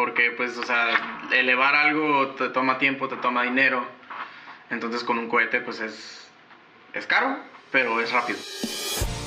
porque 0.00 0.30
pues, 0.34 0.56
o 0.56 0.62
sea, 0.64 1.28
elevar 1.30 1.74
algo 1.74 2.28
te 2.28 2.48
toma 2.48 2.78
tiempo, 2.78 3.06
te 3.06 3.16
toma 3.16 3.42
dinero, 3.42 3.84
entonces 4.70 5.04
con 5.04 5.18
un 5.18 5.28
cohete 5.28 5.60
pues 5.60 5.78
es, 5.80 6.26
es 6.94 7.06
caro, 7.06 7.36
pero 7.70 8.00
es 8.00 8.10
rápido. 8.10 8.38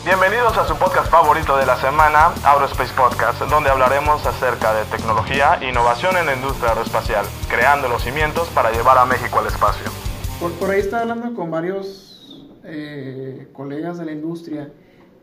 Bienvenidos 0.03 0.57
a 0.57 0.65
su 0.65 0.75
podcast 0.75 1.11
favorito 1.11 1.57
de 1.57 1.67
la 1.67 1.75
semana, 1.75 2.33
Aerospace 2.43 2.91
Podcast, 2.95 3.39
donde 3.43 3.69
hablaremos 3.69 4.25
acerca 4.25 4.73
de 4.73 4.83
tecnología 4.85 5.59
e 5.61 5.69
innovación 5.69 6.17
en 6.17 6.25
la 6.25 6.33
industria 6.33 6.69
aeroespacial, 6.69 7.23
creando 7.47 7.87
los 7.87 8.01
cimientos 8.01 8.49
para 8.49 8.71
llevar 8.71 8.97
a 8.97 9.05
México 9.05 9.37
al 9.37 9.45
espacio. 9.45 9.91
Por, 10.39 10.53
por 10.53 10.71
ahí 10.71 10.79
estaba 10.79 11.03
hablando 11.03 11.35
con 11.35 11.51
varios 11.51 12.47
eh, 12.63 13.47
colegas 13.53 13.99
de 13.99 14.05
la 14.05 14.11
industria 14.11 14.71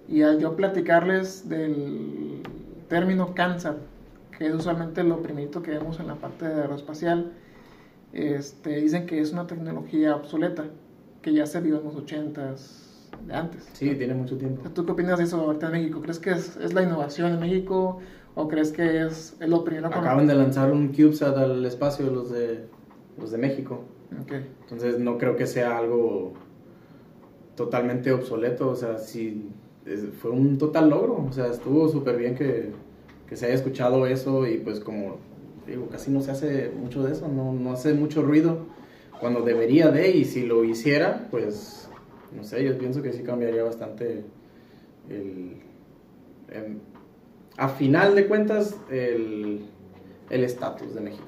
y 0.06 0.22
al 0.22 0.38
yo 0.38 0.54
platicarles 0.54 1.48
del 1.48 2.44
término 2.88 3.34
cáncer, 3.34 3.89
que 4.40 4.46
es 4.46 4.54
usualmente 4.54 5.04
lo 5.04 5.20
primito 5.20 5.62
que 5.62 5.72
vemos 5.72 6.00
en 6.00 6.06
la 6.06 6.14
parte 6.14 6.48
de 6.48 6.62
aeroespacial, 6.62 7.30
este, 8.14 8.80
dicen 8.80 9.04
que 9.04 9.20
es 9.20 9.34
una 9.34 9.46
tecnología 9.46 10.16
obsoleta, 10.16 10.64
que 11.20 11.34
ya 11.34 11.44
se 11.44 11.60
vio 11.60 11.76
en 11.76 11.84
los 11.84 11.94
80s, 11.94 13.18
de 13.26 13.34
antes. 13.34 13.68
Sí, 13.74 13.94
tiene 13.96 14.14
mucho 14.14 14.38
tiempo. 14.38 14.70
¿Tú 14.70 14.86
qué 14.86 14.92
opinas 14.92 15.18
de 15.18 15.24
eso 15.24 15.42
ahorita 15.42 15.66
en 15.66 15.72
México? 15.72 16.00
¿Crees 16.00 16.18
que 16.18 16.30
es, 16.30 16.56
es 16.56 16.72
la 16.72 16.82
innovación 16.82 17.32
en 17.32 17.40
México 17.40 17.98
o 18.34 18.48
crees 18.48 18.72
que 18.72 19.02
es, 19.02 19.36
es 19.38 19.46
lo 19.46 19.62
primero? 19.62 19.88
Acaban 19.88 20.26
de 20.26 20.34
lanzar 20.34 20.72
un 20.72 20.88
CubeSat 20.88 21.36
al 21.36 21.66
espacio 21.66 22.10
los 22.10 22.30
de, 22.30 22.64
los 23.18 23.32
de 23.32 23.36
México. 23.36 23.84
Ok. 24.22 24.32
Entonces 24.62 24.98
no 24.98 25.18
creo 25.18 25.36
que 25.36 25.46
sea 25.46 25.76
algo 25.76 26.32
totalmente 27.56 28.10
obsoleto. 28.10 28.70
O 28.70 28.74
sea, 28.74 28.96
sí, 28.96 29.50
fue 30.18 30.30
un 30.30 30.56
total 30.56 30.88
logro. 30.88 31.26
O 31.28 31.32
sea, 31.34 31.48
estuvo 31.48 31.90
súper 31.90 32.16
bien 32.16 32.34
que, 32.34 32.72
que 33.30 33.36
se 33.36 33.46
haya 33.46 33.54
escuchado 33.54 34.04
eso 34.06 34.46
y 34.46 34.58
pues 34.58 34.80
como 34.80 35.16
digo, 35.66 35.88
casi 35.88 36.10
no 36.10 36.20
se 36.20 36.32
hace 36.32 36.70
mucho 36.70 37.02
de 37.02 37.12
eso, 37.12 37.28
no, 37.28 37.52
no 37.52 37.72
hace 37.72 37.94
mucho 37.94 38.22
ruido 38.22 38.66
cuando 39.20 39.40
debería 39.40 39.90
de 39.90 40.10
y 40.10 40.26
si 40.26 40.44
lo 40.44 40.64
hiciera, 40.64 41.28
pues 41.30 41.88
no 42.36 42.44
sé, 42.44 42.62
yo 42.62 42.76
pienso 42.76 43.00
que 43.02 43.12
sí 43.12 43.22
cambiaría 43.22 43.62
bastante 43.64 44.24
el... 45.08 45.56
em, 46.50 46.78
a 47.56 47.68
final 47.68 48.14
de 48.14 48.26
cuentas, 48.26 48.76
el 48.90 49.64
el 50.30 50.44
estatus 50.44 50.94
de 50.94 51.00
México. 51.00 51.24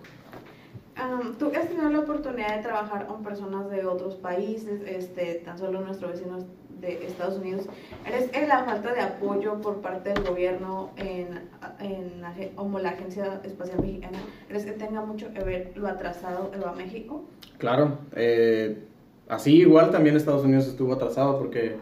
¿Tú 1.38 1.50
has 1.56 1.68
tenido 1.68 1.90
la 1.90 2.00
oportunidad 2.00 2.56
de 2.56 2.62
trabajar 2.62 3.06
con 3.06 3.22
personas 3.22 3.68
de 3.70 3.84
otros 3.84 4.14
países, 4.14 4.82
este, 4.86 5.34
tan 5.44 5.58
solo 5.58 5.80
nuestros 5.80 6.12
vecinos 6.12 6.44
de 6.82 7.06
Estados 7.06 7.38
Unidos? 7.38 7.66
¿Eres 8.06 8.28
en 8.34 8.48
la 8.48 8.64
falta 8.64 8.92
de 8.92 9.00
apoyo 9.00 9.60
por 9.60 9.80
parte 9.80 10.10
del 10.12 10.24
gobierno 10.24 10.90
en, 10.96 11.40
en 11.80 12.54
como 12.54 12.78
la 12.78 12.90
Agencia 12.90 13.40
Espacial 13.44 13.80
Mexicana? 13.80 14.18
¿Crees 14.48 14.64
que 14.64 14.72
tenga 14.72 15.00
mucho 15.00 15.32
que 15.32 15.42
ver 15.42 15.72
lo 15.76 15.88
atrasado 15.88 16.50
que 16.50 16.58
va 16.58 16.70
a 16.70 16.74
México? 16.74 17.24
Claro, 17.58 17.98
eh, 18.14 18.84
así 19.28 19.60
igual 19.60 19.90
también 19.90 20.16
Estados 20.16 20.44
Unidos 20.44 20.66
estuvo 20.66 20.92
atrasado 20.92 21.38
porque 21.38 21.76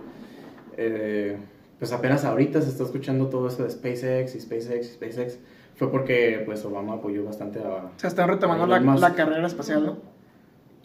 eh, 0.77 1.39
pues 1.79 1.93
apenas 1.93 2.25
ahorita 2.25 2.61
se 2.61 2.69
está 2.69 2.85
escuchando 2.85 3.29
todo 3.29 3.49
eso 3.49 3.65
de 3.65 3.71
SpaceX 3.71 4.35
y 4.35 4.41
SpaceX 4.41 4.87
y 4.87 4.93
SpaceX. 4.93 5.39
Fue 5.77 5.91
porque 5.91 6.43
pues 6.45 6.63
Obama 6.67 6.95
apoyó 6.95 7.25
bastante 7.25 7.59
a... 7.59 7.91
Se 7.97 8.07
están 8.07 8.29
retomando 8.29 8.67
la, 8.67 8.81
la 8.81 9.15
carrera 9.15 9.47
espacial, 9.47 9.87
¿no? 9.87 9.97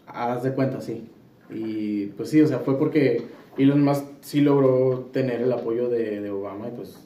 Haz 0.08 0.44
de 0.44 0.54
cuenta, 0.54 0.80
sí. 0.80 1.10
Y 1.50 2.06
pues 2.08 2.30
sí, 2.30 2.42
o 2.42 2.48
sea, 2.48 2.60
fue 2.60 2.80
porque 2.80 3.28
Elon 3.58 3.84
Musk 3.84 4.04
sí 4.22 4.42
logró 4.42 5.10
tener 5.12 5.42
el 5.42 5.52
apoyo 5.52 5.90
de, 5.90 6.20
de 6.22 6.30
Obama 6.32 6.68
y 6.68 6.72
pues 6.72 6.98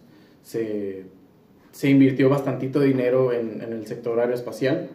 se, 0.43 1.03
se 1.71 1.89
invirtió 1.89 2.29
bastantito 2.29 2.79
dinero 2.79 3.31
en, 3.33 3.61
en 3.61 3.73
el 3.73 3.85
sector 3.87 4.19
aeroespacial. 4.19 4.89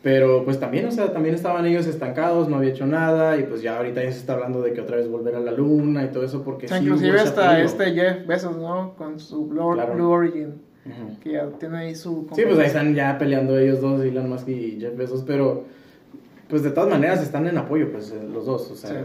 Pero 0.00 0.44
pues 0.44 0.60
también, 0.60 0.86
o 0.86 0.92
sea, 0.92 1.12
también 1.12 1.34
estaban 1.34 1.66
ellos 1.66 1.86
estancados, 1.88 2.48
no 2.48 2.56
había 2.58 2.70
hecho 2.70 2.86
nada 2.86 3.36
y 3.36 3.42
pues 3.42 3.62
ya 3.62 3.78
ahorita 3.78 4.02
ya 4.04 4.12
se 4.12 4.18
está 4.20 4.34
hablando 4.34 4.62
de 4.62 4.72
que 4.72 4.80
otra 4.80 4.96
vez 4.96 5.08
volver 5.08 5.34
a 5.34 5.40
la 5.40 5.50
luna 5.50 6.04
y 6.04 6.08
todo 6.08 6.22
eso 6.24 6.44
porque 6.44 6.66
O 6.66 6.68
sea, 6.68 6.78
sí 6.78 6.84
inclusive 6.84 7.18
hasta 7.20 7.60
este 7.60 7.92
Jeff 7.92 8.24
Bezos, 8.24 8.56
¿no? 8.56 8.94
Con 8.96 9.18
su 9.18 9.46
Blue, 9.48 9.72
Claro. 9.74 9.94
Blue 9.94 10.08
Origin, 10.08 10.54
Ujú. 10.86 11.18
que 11.20 11.32
ya 11.32 11.48
tiene 11.58 11.78
ahí 11.78 11.94
su... 11.96 12.28
Sí, 12.32 12.42
pues 12.46 12.58
ahí 12.60 12.66
están 12.66 12.94
ya 12.94 13.18
peleando 13.18 13.58
ellos 13.58 13.80
dos, 13.80 14.00
Elon 14.00 14.28
Musk 14.30 14.48
y 14.48 14.78
Jeff 14.80 14.96
Bezos, 14.96 15.24
pero 15.26 15.64
pues 16.48 16.62
de 16.62 16.70
todas 16.70 16.88
maneras 16.88 17.20
están 17.20 17.48
en 17.48 17.58
apoyo, 17.58 17.90
pues 17.90 18.12
eh, 18.12 18.20
los 18.32 18.46
dos, 18.46 18.70
o 18.70 18.76
sea, 18.76 18.90
Sí. 18.90 18.96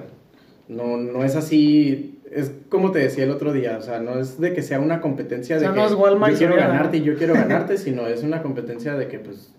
No, 0.68 0.98
no 0.98 1.24
es 1.24 1.36
así, 1.36 2.20
es 2.32 2.52
como 2.70 2.92
te 2.92 3.00
decía 3.00 3.24
el 3.26 3.32
otro 3.32 3.52
día, 3.54 3.78
o 3.78 3.82
sea, 3.82 4.00
no 4.00 4.20
es 4.20 4.40
de 4.40 4.54
que 4.54 4.62
sea 4.62 4.80
una 4.80 5.02
competencia 5.02 5.58
O 5.58 5.60
sea, 5.60 5.70
de 5.72 5.76
no 5.76 5.82
que 5.84 5.88
es 5.90 5.94
Walmart 5.98 6.32
y 6.34 6.36
yo 6.36 6.40
quiero 6.40 6.56
ganarte 6.56 6.98
y 6.98 7.02
yo 7.04 7.16
quiero 7.18 7.34
ganarte, 7.36 7.78
sino 7.78 8.08
es 8.08 8.24
una 8.24 8.42
competencia 8.42 8.96
de 8.96 9.08
que 9.08 9.20
pues 9.20 9.54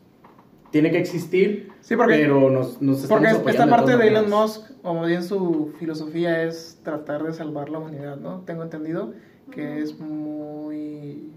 tiene 0.71 0.91
que 0.91 0.99
existir, 0.99 1.69
Sí, 1.81 1.95
porque, 1.95 2.15
pero 2.17 2.51
nos, 2.51 2.83
nos 2.83 3.03
estamos 3.05 3.33
porque 3.35 3.51
esta 3.53 3.69
parte 3.69 3.97
de 3.97 4.09
Elon. 4.09 4.29
Musk, 4.29 4.63
o 4.83 4.95
más 4.95 5.07
bien 5.07 5.23
su 5.23 5.73
filosofía 5.79 6.43
es 6.43 6.81
tratar 6.83 7.23
de 7.23 7.33
salvar 7.33 7.69
la 7.69 7.79
humanidad, 7.79 8.17
¿no? 8.17 8.41
Tengo 8.41 8.63
entendido 8.65 9.13
que 9.53 9.81
es 9.81 10.01
muy 10.01 11.29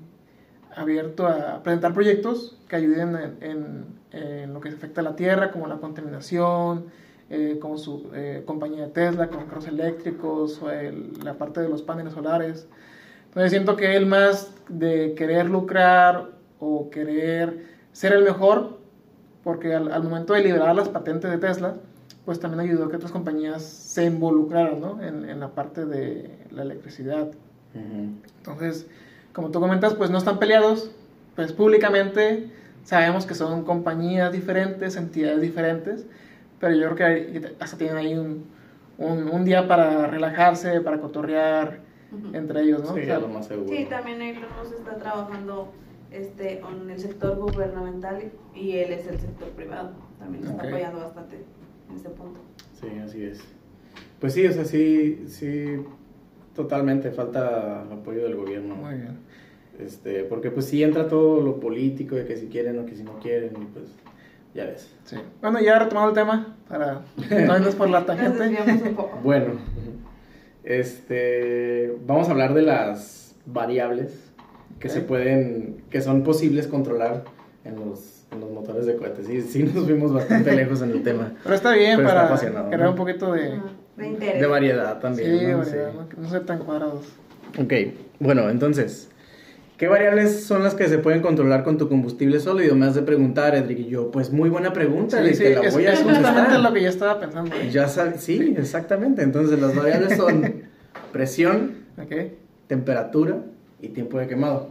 abierto 0.75 1.27
a 1.27 1.61
presentar 1.63 1.93
proyectos 1.93 2.57
que 2.67 2.75
ayuden 2.77 3.15
en, 3.15 3.35
en- 3.41 3.97
en 4.11 4.53
lo 4.53 4.61
que 4.61 4.69
afecta 4.69 5.01
a 5.01 5.03
la 5.03 5.15
Tierra, 5.15 5.51
como 5.51 5.67
la 5.67 5.77
contaminación, 5.77 6.85
eh, 7.29 7.57
como 7.61 7.77
su 7.77 8.09
eh, 8.13 8.43
compañía 8.45 8.91
Tesla, 8.93 9.27
con 9.27 9.45
carros 9.45 9.67
eléctricos, 9.67 10.61
o 10.61 10.71
el- 10.71 11.13
la 11.23 11.33
parte 11.33 11.61
de 11.61 11.69
los 11.69 11.81
paneles 11.81 12.13
solares. 12.13 12.67
Entonces 13.27 13.51
siento 13.51 13.75
que 13.75 13.95
él 13.95 14.05
más 14.05 14.53
de 14.69 15.13
querer 15.15 15.47
lucrar 15.49 16.31
o 16.59 16.89
querer 16.89 17.65
ser 17.91 18.13
el 18.13 18.23
mejor, 18.23 18.77
porque 19.43 19.73
al, 19.75 19.91
al 19.91 20.03
momento 20.03 20.33
de 20.33 20.43
liberar 20.43 20.75
las 20.75 20.89
patentes 20.89 21.29
de 21.29 21.37
Tesla, 21.37 21.75
pues 22.25 22.39
también 22.39 22.59
ayudó 22.61 22.85
a 22.85 22.89
que 22.89 22.95
otras 22.97 23.11
compañías 23.11 23.63
se 23.63 24.05
involucraran 24.05 24.81
¿no? 24.81 25.01
en, 25.01 25.29
en 25.29 25.39
la 25.39 25.49
parte 25.49 25.85
de 25.85 26.29
la 26.51 26.63
electricidad. 26.63 27.27
Entonces, 28.39 28.87
como 29.33 29.51
tú 29.51 29.59
comentas, 29.59 29.93
pues 29.93 30.09
no 30.09 30.17
están 30.17 30.39
peleados, 30.39 30.91
pues 31.35 31.51
públicamente 31.53 32.49
sabemos 32.83 33.25
que 33.25 33.35
son 33.35 33.63
compañías 33.63 34.31
diferentes, 34.31 34.95
entidades 34.95 35.41
diferentes, 35.41 36.05
pero 36.59 36.73
yo 36.75 36.81
creo 36.85 36.95
que 36.95 37.03
hay- 37.03 37.55
hasta 37.59 37.77
tienen 37.77 37.97
ahí 37.97 38.15
un, 38.15 38.45
un, 38.97 39.29
un 39.29 39.45
día 39.45 39.67
para 39.67 40.07
relajarse, 40.07 40.81
para 40.81 40.99
cotorrear 40.99 41.79
Ujú. 42.11 42.35
entre 42.35 42.61
ellos, 42.61 42.81
¿no? 42.83 42.93
Sí, 42.95 43.01
O 43.01 43.05
sea, 43.05 43.19
lo 43.19 43.27
más 43.27 43.47
seguro. 43.47 43.69
Sí, 43.69 43.85
también 43.89 44.21
Elon 44.21 44.43
Musk 44.59 44.73
está 44.79 44.97
trabajando 44.97 45.71
este, 46.11 46.59
en 46.59 46.89
el 46.89 46.99
sector 46.99 47.35
gubernamental 47.37 48.31
y 48.55 48.71
él 48.77 48.91
es 48.93 49.07
el 49.07 49.19
sector 49.19 49.49
privado. 49.49 49.91
También 50.19 50.43
está 50.45 50.55
Ok. 50.55 50.67
apoyando 50.69 50.99
bastante 50.99 51.43
en 51.89 51.95
ese 51.95 52.09
punto. 52.09 52.39
Sí, 52.79 52.87
así 53.03 53.23
es. 53.23 53.41
Pues 54.19 54.33
sí, 54.33 54.47
o 54.47 54.51
sea, 54.51 54.65
sí, 54.65 55.25
sí, 55.27 55.65
totalmente 56.55 57.11
falta 57.11 57.83
el 57.85 57.91
apoyo 57.93 58.23
del 58.23 58.35
gobierno. 58.35 58.75
muy 58.75 58.95
bien. 58.95 59.17
Este, 59.79 60.23
porque 60.23 60.49
pues 60.49 60.65
sí 60.65 60.81
entra 60.81 61.07
todo 61.07 61.39
lo 61.41 61.59
político 61.59 62.15
de 62.15 62.25
que 62.25 62.35
si 62.35 62.47
quieren 62.47 62.79
o 62.79 62.85
que 62.87 62.95
si 62.95 63.03
no 63.03 63.19
quieren 63.19 63.51
y 63.61 63.65
pues 63.65 63.85
ya 64.53 64.65
ves. 64.65 64.89
Sí. 65.05 65.17
Bueno, 65.41 65.59
ya 65.59 65.79
retomando 65.79 66.09
el 66.09 66.15
tema, 66.15 66.55
para 66.67 67.01
no 67.29 67.55
irnos 67.57 67.75
por 67.75 67.89
la 67.89 68.05
tangente. 68.05 68.57
Bueno, 69.23 69.53
este, 70.63 71.95
vamos 72.05 72.27
a 72.27 72.31
hablar 72.31 72.53
de 72.53 72.61
las 72.63 73.35
variables 73.45 74.31
que 74.79 74.89
se 74.89 75.01
pueden, 75.01 75.83
que 75.89 76.01
son 76.01 76.23
posibles 76.23 76.67
controlar 76.67 77.23
en 77.63 77.75
los, 77.75 78.25
en 78.31 78.39
los 78.41 78.51
motores 78.51 78.85
de 78.85 78.95
cohetes. 78.95 79.27
Sí, 79.27 79.41
sí 79.41 79.63
nos 79.63 79.85
fuimos 79.85 80.13
bastante 80.13 80.51
lejos 80.55 80.81
en 80.81 80.91
el 80.91 81.03
tema. 81.03 81.33
Pero 81.43 81.55
está 81.55 81.71
bien 81.73 81.95
Pero 81.97 82.07
está 82.09 82.19
para 82.21 82.27
apasionado, 82.27 82.67
crear 82.67 82.83
¿no? 82.83 82.89
un 82.91 82.95
poquito 82.95 83.31
de... 83.33 83.53
Ajá, 83.53 83.63
De 83.95 84.07
interés. 84.07 84.41
De 84.41 84.47
variedad 84.47 84.95
Sí, 84.95 85.01
también. 85.01 85.51
¿no? 85.51 85.57
variedad, 85.59 85.91
Sí. 85.91 85.97
¿no? 85.97 86.09
Que 86.09 86.17
no 86.17 86.29
sean 86.29 86.45
tan 86.45 86.59
cuadrados. 86.59 87.05
Ok, 87.59 87.73
bueno, 88.19 88.49
entonces, 88.49 89.09
¿qué 89.77 89.87
variables 89.87 90.43
son 90.43 90.63
las 90.63 90.75
que 90.75 90.87
se 90.87 90.97
pueden 90.97 91.21
controlar 91.21 91.63
con 91.63 91.77
tu 91.77 91.87
combustible 91.87 92.39
sólido? 92.39 92.75
Me 92.75 92.85
has 92.87 92.95
de 92.95 93.03
preguntar, 93.03 93.55
Edric, 93.55 93.79
y 93.79 93.85
yo, 93.87 94.11
pues 94.11 94.31
muy 94.31 94.49
buena 94.49 94.73
pregunta, 94.73 95.23
Sí, 95.23 95.37
te 95.37 95.55
la 95.55 95.69
voy 95.71 95.85
a 95.85 95.93
es 95.93 95.99
contestar. 96.01 96.59
lo 96.59 96.73
que 96.73 96.81
yo 96.81 96.89
estaba 96.89 97.19
pensando. 97.19 97.51
Ya 97.71 97.87
sabes, 97.87 98.21
sí, 98.21 98.55
exactamente. 98.57 99.21
Entonces, 99.21 99.59
las 99.59 99.75
variables 99.75 100.17
son 100.17 100.63
presión, 101.11 101.75
Ok. 102.01 102.31
temperatura 102.67 103.43
y 103.81 103.89
tiempo 103.89 104.17
de 104.19 104.27
quemado. 104.27 104.69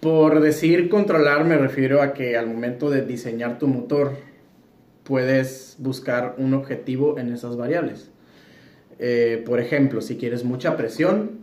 Por 0.00 0.40
decir 0.40 0.88
controlar 0.88 1.44
me 1.44 1.58
refiero 1.58 2.00
a 2.00 2.14
que 2.14 2.36
al 2.38 2.46
momento 2.46 2.88
de 2.90 3.02
diseñar 3.02 3.58
tu 3.58 3.66
motor 3.68 4.12
puedes 5.04 5.76
buscar 5.78 6.34
un 6.38 6.54
objetivo 6.54 7.18
en 7.18 7.30
esas 7.32 7.56
variables. 7.56 8.10
Eh, 8.98 9.42
por 9.46 9.60
ejemplo, 9.60 10.00
si 10.00 10.16
quieres 10.16 10.42
mucha 10.44 10.76
presión 10.76 11.39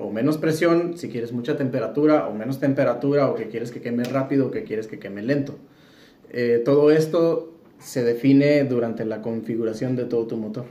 o 0.00 0.10
menos 0.10 0.38
presión, 0.38 0.96
si 0.96 1.08
quieres 1.08 1.32
mucha 1.32 1.56
temperatura 1.56 2.26
o 2.26 2.34
menos 2.34 2.58
temperatura, 2.58 3.30
o 3.30 3.34
que 3.34 3.48
quieres 3.48 3.70
que 3.70 3.80
queme 3.80 4.04
rápido 4.04 4.48
o 4.48 4.50
que 4.50 4.64
quieres 4.64 4.86
que 4.86 4.98
queme 4.98 5.22
lento. 5.22 5.58
Eh, 6.32 6.62
todo 6.64 6.90
esto 6.90 7.54
se 7.78 8.02
define 8.02 8.64
durante 8.64 9.04
la 9.04 9.22
configuración 9.22 9.94
de 9.96 10.04
todo 10.04 10.26
tu 10.26 10.36
motor. 10.36 10.64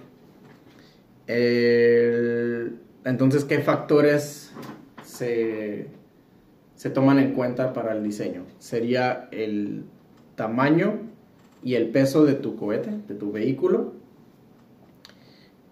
Entonces, 3.06 3.46
¿qué 3.46 3.60
factores 3.60 4.52
se, 5.04 5.88
se 6.80 6.90
toman 6.90 7.20
en 7.20 7.34
cuenta 7.34 7.74
para 7.74 7.92
el 7.92 8.02
diseño. 8.04 8.46
Sería 8.58 9.28
el 9.32 9.84
tamaño 10.36 11.00
y 11.62 11.76
el 11.76 11.90
peso 11.90 12.24
de 12.24 12.36
tu 12.36 12.56
cohete, 12.56 12.92
de 13.06 13.16
tu 13.16 13.34
vehículo. 13.34 13.96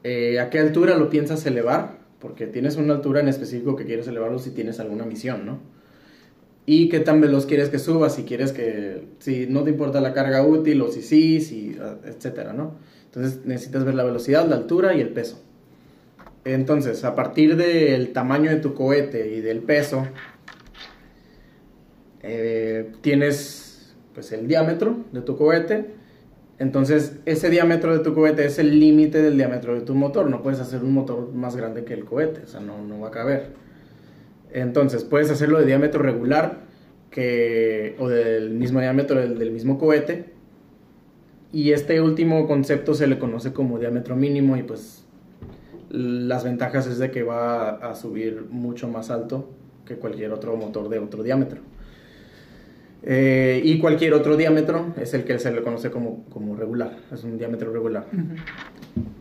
Eh, 0.03 0.39
¿A 0.41 0.49
qué 0.49 0.59
altura 0.59 0.97
lo 0.97 1.09
piensas 1.09 1.45
elevar? 1.45 1.96
Porque 2.19 2.47
tienes 2.47 2.77
una 2.77 2.95
altura 2.95 3.19
en 3.19 3.27
específico 3.27 3.75
que 3.75 3.85
quieres 3.85 4.07
elevarlo 4.07 4.39
si 4.39 4.51
tienes 4.51 4.79
alguna 4.79 5.05
misión, 5.05 5.45
¿no? 5.45 5.59
Y 6.65 6.89
qué 6.89 6.99
tan 6.99 7.21
veloz 7.21 7.45
quieres 7.45 7.69
que 7.69 7.79
suba, 7.79 8.09
si 8.09 8.23
quieres 8.23 8.51
que, 8.51 9.07
si 9.19 9.47
no 9.47 9.63
te 9.63 9.69
importa 9.69 10.01
la 10.01 10.13
carga 10.13 10.45
útil 10.45 10.81
o 10.81 10.91
si 10.91 11.01
sí, 11.01 11.39
si, 11.39 11.77
etcétera, 12.05 12.51
¿no? 12.51 12.75
Entonces 13.05 13.45
necesitas 13.45 13.85
ver 13.85 13.95
la 13.95 14.03
velocidad, 14.03 14.47
la 14.47 14.57
altura 14.57 14.93
y 14.93 14.99
el 15.01 15.09
peso. 15.09 15.41
Entonces, 16.43 17.03
a 17.03 17.15
partir 17.15 17.55
del 17.57 18.13
tamaño 18.13 18.49
de 18.49 18.57
tu 18.57 18.73
cohete 18.73 19.35
y 19.35 19.41
del 19.41 19.59
peso, 19.59 20.07
eh, 22.21 22.91
tienes 23.01 23.95
pues 24.13 24.31
el 24.31 24.47
diámetro 24.47 25.05
de 25.11 25.21
tu 25.21 25.37
cohete. 25.37 25.96
Entonces, 26.59 27.19
ese 27.25 27.49
diámetro 27.49 27.95
de 27.95 28.03
tu 28.03 28.15
cohete 28.15 28.45
es 28.45 28.57
el 28.57 28.79
límite 28.79 29.21
del 29.21 29.37
diámetro 29.37 29.75
de 29.75 29.81
tu 29.81 29.93
motor. 29.93 30.29
No 30.29 30.41
puedes 30.41 30.59
hacer 30.59 30.83
un 30.83 30.93
motor 30.93 31.31
más 31.33 31.55
grande 31.55 31.83
que 31.83 31.93
el 31.93 32.05
cohete, 32.05 32.41
o 32.43 32.47
sea, 32.47 32.59
no, 32.59 32.81
no 32.83 32.99
va 32.99 33.09
a 33.09 33.11
caber. 33.11 33.51
Entonces, 34.51 35.03
puedes 35.03 35.29
hacerlo 35.29 35.59
de 35.59 35.65
diámetro 35.65 36.01
regular 36.01 36.61
que, 37.11 37.95
o 37.99 38.09
del 38.09 38.51
mismo 38.51 38.79
diámetro 38.79 39.19
del, 39.19 39.37
del 39.37 39.51
mismo 39.51 39.77
cohete. 39.77 40.33
Y 41.51 41.71
este 41.71 42.01
último 42.01 42.47
concepto 42.47 42.93
se 42.93 43.07
le 43.07 43.19
conoce 43.19 43.53
como 43.53 43.79
diámetro 43.79 44.15
mínimo 44.15 44.57
y 44.57 44.63
pues 44.63 45.05
las 45.89 46.43
ventajas 46.43 46.87
es 46.87 46.97
de 46.97 47.11
que 47.11 47.23
va 47.23 47.69
a 47.69 47.95
subir 47.95 48.47
mucho 48.49 48.87
más 48.89 49.09
alto 49.09 49.49
que 49.85 49.95
cualquier 49.95 50.33
otro 50.33 50.55
motor 50.57 50.89
de 50.89 50.99
otro 50.99 51.23
diámetro. 51.23 51.61
Eh, 53.09 53.61
y 53.63 53.79
cualquier 53.79 54.13
otro 54.13 54.35
diámetro 54.35 54.93
es 54.99 55.13
el 55.13 55.23
que 55.23 55.39
se 55.39 55.49
le 55.53 55.61
conoce 55.61 55.89
como, 55.89 56.25
como 56.25 56.57
regular, 56.57 56.97
es 57.09 57.23
un 57.23 57.37
diámetro 57.37 57.71
regular. 57.71 58.05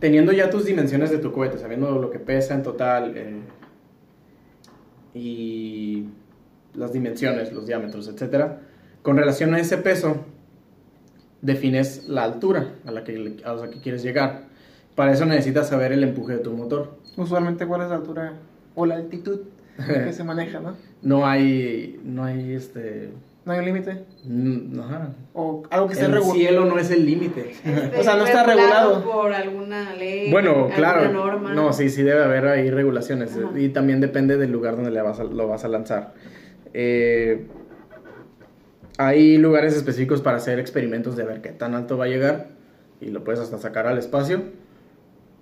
Teniendo 0.01 0.33
ya 0.33 0.49
tus 0.49 0.65
dimensiones 0.65 1.09
de 1.09 1.19
tu 1.19 1.31
cohete, 1.31 1.57
sabiendo 1.57 1.97
lo 1.97 2.09
que 2.09 2.19
pesa 2.19 2.53
en 2.53 2.63
total 2.63 3.13
eh, 3.15 3.39
y 5.13 6.09
las 6.73 6.91
dimensiones, 6.91 7.53
los 7.53 7.65
diámetros, 7.65 8.09
etc., 8.09 8.57
con 9.03 9.15
relación 9.15 9.53
a 9.53 9.59
ese 9.59 9.77
peso, 9.77 10.25
defines 11.41 12.09
la 12.09 12.25
altura 12.25 12.75
a 12.85 12.91
la 12.91 13.05
que, 13.05 13.37
a 13.45 13.53
la 13.53 13.69
que 13.69 13.79
quieres 13.79 14.03
llegar. 14.03 14.47
Para 14.95 15.13
eso 15.13 15.25
necesitas 15.25 15.69
saber 15.69 15.93
el 15.93 16.03
empuje 16.03 16.33
de 16.33 16.39
tu 16.39 16.51
motor. 16.51 16.97
Usualmente, 17.15 17.65
¿cuál 17.65 17.83
es 17.83 17.89
la 17.89 17.95
altura 17.95 18.33
o 18.75 18.85
la 18.85 18.95
altitud 18.95 19.39
que 19.77 20.11
se 20.11 20.25
maneja, 20.25 20.59
no? 20.59 20.75
No 21.03 21.27
hay, 21.27 22.01
no 22.03 22.23
hay 22.23 22.53
este, 22.53 23.11
¿No 23.47 23.53
hay 23.53 23.59
un 23.59 23.65
límite? 23.65 24.03
Mm, 24.25 24.79
Ajá. 24.81 25.09
O 25.33 25.63
algo 25.71 25.87
que 25.87 25.93
esté 25.93 26.05
El 26.05 26.11
regulado. 26.11 26.35
cielo 26.35 26.65
no 26.65 26.77
es 26.77 26.91
el 26.91 27.05
límite. 27.05 27.51
Este, 27.51 27.97
O 27.99 28.03
sea, 28.03 28.17
no 28.17 28.25
está 28.25 28.43
regulado. 28.43 29.01
por 29.05 29.31
alguna 29.33 29.93
ley, 29.95 30.29
Bueno, 30.29 30.51
alguna 30.51 30.75
claro. 30.75 31.11
norma. 31.13 31.53
No, 31.53 31.71
sí, 31.71 31.89
sí 31.89 32.03
debe 32.03 32.21
haber 32.25 32.45
ahí 32.45 32.69
regulaciones. 32.69 33.31
Ajá. 33.37 33.57
Y 33.57 33.69
también 33.69 34.01
depende 34.01 34.35
del 34.37 34.51
lugar 34.51 34.75
donde 34.75 34.91
le 34.91 35.01
vas 35.01 35.21
a- 35.21 35.23
lo 35.23 35.47
vas 35.47 35.63
a 35.63 35.69
lanzar. 35.69 36.13
Eh, 36.73 37.47
hay 38.97 39.37
lugares 39.37 39.73
específicos 39.75 40.21
para 40.21 40.37
hacer 40.37 40.59
experimentos 40.59 41.15
de 41.15 41.23
ver 41.23 41.41
qué 41.41 41.49
tan 41.51 41.73
alto 41.73 41.97
va 41.97 42.03
a 42.05 42.07
llegar. 42.09 42.47
Y 42.99 43.11
lo 43.11 43.23
puedes 43.23 43.39
hasta 43.39 43.57
sacar 43.57 43.87
al 43.87 43.97
espacio. 43.97 44.41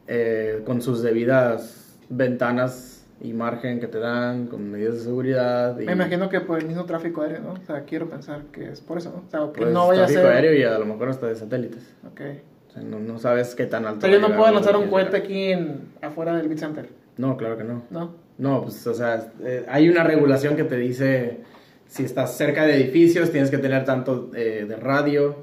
eh, 0.07 0.61
con 0.65 0.83
sus 0.83 1.01
debidas 1.01 1.97
ventanas 2.09 2.94
y 3.21 3.33
margen 3.33 3.79
que 3.79 3.87
te 3.87 3.99
dan, 3.99 4.47
con 4.47 4.69
medidas 4.69 4.95
de 4.95 4.99
seguridad. 5.01 5.79
Y, 5.79 5.85
Me 5.85 5.93
imagino 5.93 6.29
que 6.29 6.41
por 6.41 6.59
el 6.59 6.67
mismo 6.67 6.85
tráfico 6.85 7.21
aéreo, 7.21 7.41
¿no? 7.41 7.53
O 7.53 7.65
sea, 7.65 7.83
quiero 7.83 8.09
pensar 8.09 8.43
que 8.51 8.69
es 8.69 8.81
por 8.81 8.97
eso, 8.97 9.11
¿no? 9.11 9.23
O 9.25 9.29
sea, 9.29 9.53
que 9.53 9.61
pues, 9.61 9.73
no 9.73 9.87
vaya 9.87 10.03
a 10.03 10.05
tráfico 10.05 10.27
ser... 10.27 10.31
aéreo 10.31 10.53
y 10.53 10.63
a 10.63 10.77
lo 10.77 10.85
mejor 10.85 11.09
hasta 11.09 11.27
de 11.27 11.35
satélites. 11.35 11.95
Ok. 12.07 12.21
O 12.67 12.71
sea, 12.71 12.83
no, 12.83 12.99
no 12.99 13.17
sabes 13.17 13.55
qué 13.55 13.65
tan 13.65 13.85
O 13.85 13.89
alto 13.89 14.01
sea, 14.01 14.09
va 14.09 14.15
yo 14.21 14.27
no 14.27 14.35
puedo 14.35 14.51
lanzar 14.51 14.75
un 14.75 14.89
cohete 14.89 15.17
aquí 15.17 15.51
en, 15.51 15.93
afuera 16.01 16.35
del 16.35 16.47
Beat 16.47 16.59
Center, 16.59 16.89
No, 17.17 17.37
claro 17.37 17.57
que 17.57 17.63
no. 17.63 17.83
¿no? 17.89 18.15
No, 18.37 18.63
pues, 18.63 18.85
o 18.85 18.93
sea, 18.93 19.31
eh, 19.43 19.65
hay 19.69 19.87
una 19.87 20.03
regulación 20.03 20.57
que 20.57 20.65
te 20.65 20.75
dice 20.75 21.39
si 21.87 22.03
estás 22.03 22.35
cerca 22.35 22.65
de 22.65 22.75
edificios, 22.75 23.31
tienes 23.31 23.49
que 23.49 23.59
tener 23.59 23.85
tanto 23.85 24.31
eh, 24.35 24.65
de 24.67 24.75
radio, 24.75 25.37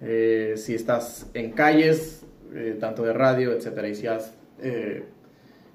eh, 0.00 0.54
si 0.56 0.74
estás 0.74 1.28
en 1.34 1.52
calles, 1.52 2.24
tanto 2.80 3.02
de 3.02 3.12
radio, 3.12 3.52
etcétera. 3.52 3.88
Y 3.88 3.94
si 3.94 4.06
has 4.06 4.32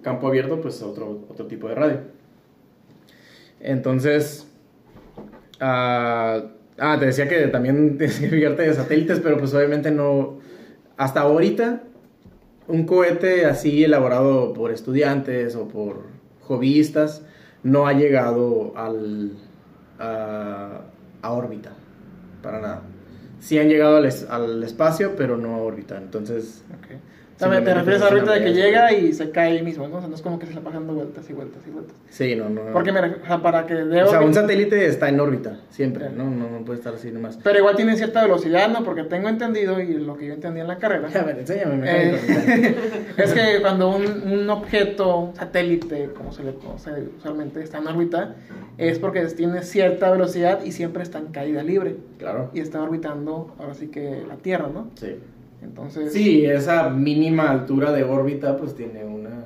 campo 0.02 0.28
abierto, 0.28 0.62
pues 0.62 0.82
otro, 0.82 1.26
otro 1.30 1.48
tipo 1.48 1.68
de 1.68 1.76
radio. 1.76 1.98
Entonces, 3.60 4.48
ah, 5.60 6.44
ah, 6.78 6.98
te 7.00 7.06
decía 7.06 7.28
que 7.28 7.48
también 7.48 7.98
tienes 7.98 8.20
que 8.20 8.30
fijarte 8.30 8.64
de 8.64 8.74
satélites, 8.74 9.20
pero 9.20 9.38
pues 9.38 9.54
obviamente 9.54 9.92
no, 9.92 10.40
hasta 10.98 11.22
ahorita, 11.22 11.84
un 12.68 12.86
cohete 12.86 13.46
así 13.46 13.84
elaborado 13.84 14.54
por 14.54 14.72
estudiantes 14.72 15.56
o 15.56 15.68
por 15.68 16.04
hobbyistas 16.48 17.24
no 17.64 17.88
ha 17.88 17.94
llegado 17.94 18.74
al, 18.76 19.34
a, 20.00 20.82
órbita, 21.24 21.74
para 22.42 22.60
nada. 22.60 22.82
Sí 23.40 23.58
han 23.58 23.70
llegado 23.70 23.98
al, 23.98 24.10
al 24.30 24.64
espacio, 24.64 25.16
pero 25.16 25.38
no 25.38 25.56
a 25.56 25.58
órbita, 25.58 25.98
entonces... 25.98 26.64
Ok. 26.78 27.00
Me- 27.50 27.62
te 27.62 27.74
refieres 27.74 28.02
a 28.02 28.08
ahorita 28.08 28.34
de 28.34 28.44
que 28.44 28.54
llega 28.54 28.94
y 28.94 29.14
se 29.14 29.32
cae 29.32 29.58
ahí 29.58 29.64
mismo, 29.64 29.88
¿no? 29.88 29.98
O 29.98 30.00
sea, 30.00 30.10
no 30.10 30.16
es 30.16 30.22
como 30.22 30.40
que 30.40 30.46
se 30.46 30.52
está 30.54 30.64
pasando 30.64 30.94
vueltas 30.94 31.30
y 31.30 31.34
vueltas 31.34 31.62
y 31.68 31.72
vueltas. 31.72 31.96
Sí, 32.10 32.36
no, 32.36 32.50
no. 32.50 32.62
Porque 32.74 32.92
o 32.92 32.94
sea, 33.26 33.42
para 33.42 33.66
que 33.66 33.74
de 33.76 34.04
o 34.04 34.08
sea, 34.08 34.22
un 34.22 34.34
satélite 34.34 34.86
está 34.86 35.10
en 35.10 35.20
órbita, 35.20 35.60
siempre. 35.70 36.10
¿no? 36.10 36.26
No, 36.30 36.50
no 36.50 36.66
puede 36.66 36.80
estar 36.80 36.94
así 36.94 37.12
nomás. 37.12 37.38
Pero 37.44 37.60
igual 37.60 37.76
tiene 37.76 37.96
cierta 37.96 38.22
velocidad, 38.24 38.70
¿no? 38.70 38.84
Porque 38.84 39.04
tengo 39.04 39.30
entendido, 39.30 39.80
y 39.80 39.94
lo 39.94 40.18
que 40.18 40.28
yo 40.28 40.34
entendí 40.34 40.60
en 40.62 40.68
la 40.68 40.78
carrera, 40.78 41.10
A 41.20 41.24
ver, 41.24 41.40
enséñame. 41.40 41.76
me 41.78 42.14
Eh, 42.14 42.76
es 43.18 43.34
que 43.34 43.62
cuando 43.62 43.90
un, 43.96 44.04
un 44.32 44.50
objeto, 44.50 45.18
un 45.18 45.36
satélite, 45.36 46.10
como 46.16 46.32
se 46.32 46.44
le 46.44 46.54
conoce 46.56 46.92
usualmente, 47.18 47.62
está 47.64 47.78
en 47.80 47.88
órbita, 47.88 48.36
es 48.78 49.00
porque 49.00 49.22
tiene 49.26 49.62
cierta 49.64 50.10
velocidad 50.12 50.64
y 50.64 50.72
siempre 50.72 51.04
está 51.04 51.20
en 51.20 51.28
caída 51.28 51.64
libre. 51.64 51.98
Claro. 52.18 52.50
Y 52.54 52.60
está 52.60 52.82
orbitando, 52.82 53.54
ahora 53.60 53.74
sí 53.74 53.88
que 53.88 54.24
la 54.28 54.36
Tierra, 54.36 54.70
¿no? 54.74 54.90
Sí. 54.96 55.16
Entonces, 55.62 56.12
Sí, 56.12 56.46
esa 56.46 56.90
mínima 56.90 57.52
altura 57.52 57.92
de 57.92 58.04
órbita 58.04 58.58
pues 58.58 58.76
tiene 58.76 59.04
una 59.06 59.46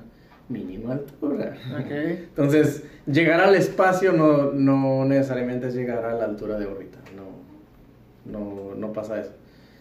mínima 0.49 0.93
altura. 0.93 1.57
ok. 1.79 1.91
Entonces, 1.91 2.83
llegar 3.05 3.41
al 3.41 3.55
espacio 3.55 4.13
no, 4.13 4.51
no 4.51 5.05
necesariamente 5.05 5.67
es 5.67 5.75
llegar 5.75 6.05
a 6.05 6.13
la 6.13 6.25
altura 6.25 6.57
de 6.57 6.65
órbita, 6.67 6.99
no, 7.15 8.31
no, 8.31 8.75
no 8.75 8.93
pasa 8.93 9.19
eso. 9.19 9.31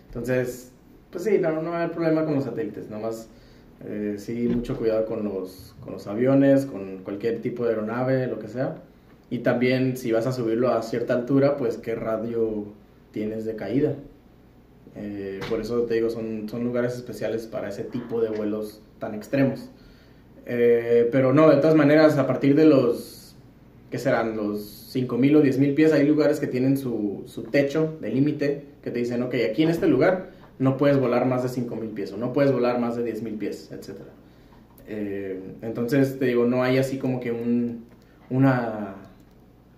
Entonces, 0.09 0.73
pues 1.11 1.25
sí, 1.25 1.39
no, 1.39 1.63
no 1.63 1.75
hay 1.75 1.89
problema 1.89 2.25
con 2.25 2.35
los 2.35 2.45
satélites, 2.45 2.89
nada 2.91 3.03
más 3.03 3.29
eh, 3.85 4.15
sí 4.19 4.49
mucho 4.49 4.77
cuidado 4.77 5.05
con 5.05 5.25
los, 5.25 5.75
con 5.81 5.93
los 5.93 6.07
aviones, 6.07 6.65
con 6.67 6.99
cualquier 7.05 7.41
tipo 7.43 7.65
de 7.65 7.71
aeronave, 7.71 8.27
lo 8.27 8.39
que 8.39 8.49
sea. 8.49 8.77
Y 9.31 9.39
también 9.39 9.97
si 9.97 10.13
vas 10.13 10.27
a 10.27 10.33
subirlo 10.33 10.71
a 10.71 10.83
cierta 10.83 11.15
altura, 11.15 11.57
pues 11.57 11.77
qué 11.77 11.95
radio 11.95 12.65
tienes 13.13 13.45
de 13.45 13.57
caída. 13.57 13.95
Eh, 14.97 15.41
por 15.49 15.61
eso 15.61 15.83
te 15.83 15.95
digo, 15.95 16.11
son, 16.11 16.49
son 16.49 16.65
lugares 16.65 16.95
especiales 16.95 17.47
para 17.47 17.69
ese 17.69 17.85
tipo 17.85 18.21
de 18.21 18.31
vuelos 18.31 18.83
tan 18.99 19.15
extremos. 19.15 19.71
Eh, 20.47 21.09
pero 21.11 21.33
no, 21.33 21.51
de 21.51 21.57
todas 21.57 21.75
maneras, 21.75 22.17
a 22.19 22.27
partir 22.27 22.55
de 22.55 22.67
los, 22.67 23.37
¿qué 23.91 23.99
serán? 23.99 24.37
Los 24.37 24.93
5.000 24.95 25.37
o 25.37 25.43
10.000 25.43 25.75
pies, 25.75 25.93
hay 25.93 26.07
lugares 26.07 26.39
que 26.39 26.47
tienen 26.47 26.77
su, 26.77 27.23
su 27.27 27.45
techo 27.45 27.97
de 28.01 28.11
límite, 28.11 28.65
que 28.83 28.91
te 28.91 28.99
dicen, 28.99 29.23
ok, 29.23 29.35
aquí 29.51 29.63
en 29.63 29.71
este 29.71 29.87
lugar 29.87 30.31
no 30.59 30.77
puedes 30.77 30.99
volar 30.99 31.27
más 31.27 31.43
de 31.43 31.49
5.000 31.49 31.95
pies, 31.95 32.13
o 32.13 32.17
no 32.17 32.33
puedes 32.33 32.53
volar 32.53 32.79
más 32.79 32.97
de 32.97 33.05
10.000 33.05 33.39
pies, 33.39 33.73
etc. 33.73 33.97
Eh, 34.87 35.41
entonces, 35.63 36.19
te 36.19 36.27
digo, 36.27 36.45
no 36.45 36.63
hay 36.63 36.79
así 36.79 36.99
como 36.99 37.19
que 37.19 37.33
un, 37.33 37.87
una 38.31 38.97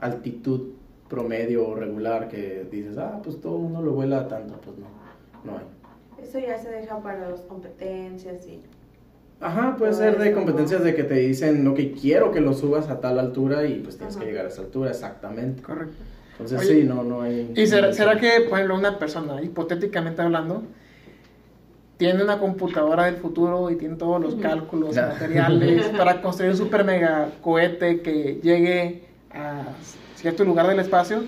altitud 0.00 0.72
promedio 1.08 1.68
o 1.68 1.74
regular 1.74 2.28
que 2.28 2.66
dices, 2.70 2.98
ah, 2.98 3.20
pues 3.22 3.40
todo 3.40 3.56
el 3.56 3.62
mundo 3.62 3.82
lo 3.82 3.92
vuela 3.92 4.28
tanto, 4.28 4.60
pues 4.60 4.76
no, 4.76 4.86
no 5.46 5.58
hay. 5.58 6.24
Eso 6.24 6.38
ya 6.38 6.58
se 6.58 6.70
deja 6.70 7.00
para 7.00 7.30
las 7.30 7.40
competencias 7.42 8.46
y... 8.46 8.60
Ajá, 9.40 9.76
puede 9.76 9.92
ser 9.92 10.18
de 10.18 10.32
competencias 10.32 10.82
de 10.82 10.94
que 10.94 11.04
te 11.04 11.14
dicen, 11.14 11.66
ok, 11.66 11.78
quiero 12.00 12.32
que 12.32 12.40
lo 12.40 12.54
subas 12.54 12.88
a 12.88 13.00
tal 13.00 13.18
altura 13.18 13.66
y 13.66 13.80
pues 13.80 13.96
tienes 13.98 14.16
Ajá. 14.16 14.24
que 14.24 14.30
llegar 14.30 14.46
a 14.46 14.48
esa 14.48 14.62
altura, 14.62 14.90
exactamente. 14.90 15.62
Correcto. 15.62 15.96
Entonces 16.32 16.60
Oye, 16.60 16.80
sí, 16.80 16.84
no, 16.84 17.02
no 17.02 17.20
hay... 17.22 17.52
¿Y 17.54 17.66
será, 17.66 17.92
será 17.92 18.18
que, 18.18 18.40
por 18.48 18.58
ejemplo, 18.58 18.76
una 18.76 18.98
persona, 18.98 19.42
hipotéticamente 19.42 20.22
hablando, 20.22 20.62
tiene 21.98 22.22
una 22.22 22.38
computadora 22.38 23.04
del 23.06 23.16
futuro 23.16 23.70
y 23.70 23.76
tiene 23.76 23.96
todos 23.96 24.20
los 24.22 24.34
cálculos 24.36 24.94
Ya. 24.94 25.08
materiales 25.08 25.86
para 25.96 26.20
construir 26.22 26.52
un 26.52 26.58
super 26.58 26.84
mega 26.84 27.30
cohete 27.42 28.00
que 28.00 28.38
llegue 28.42 29.02
a 29.32 29.64
cierto 30.14 30.44
lugar 30.44 30.66
del 30.66 30.78
espacio? 30.80 31.24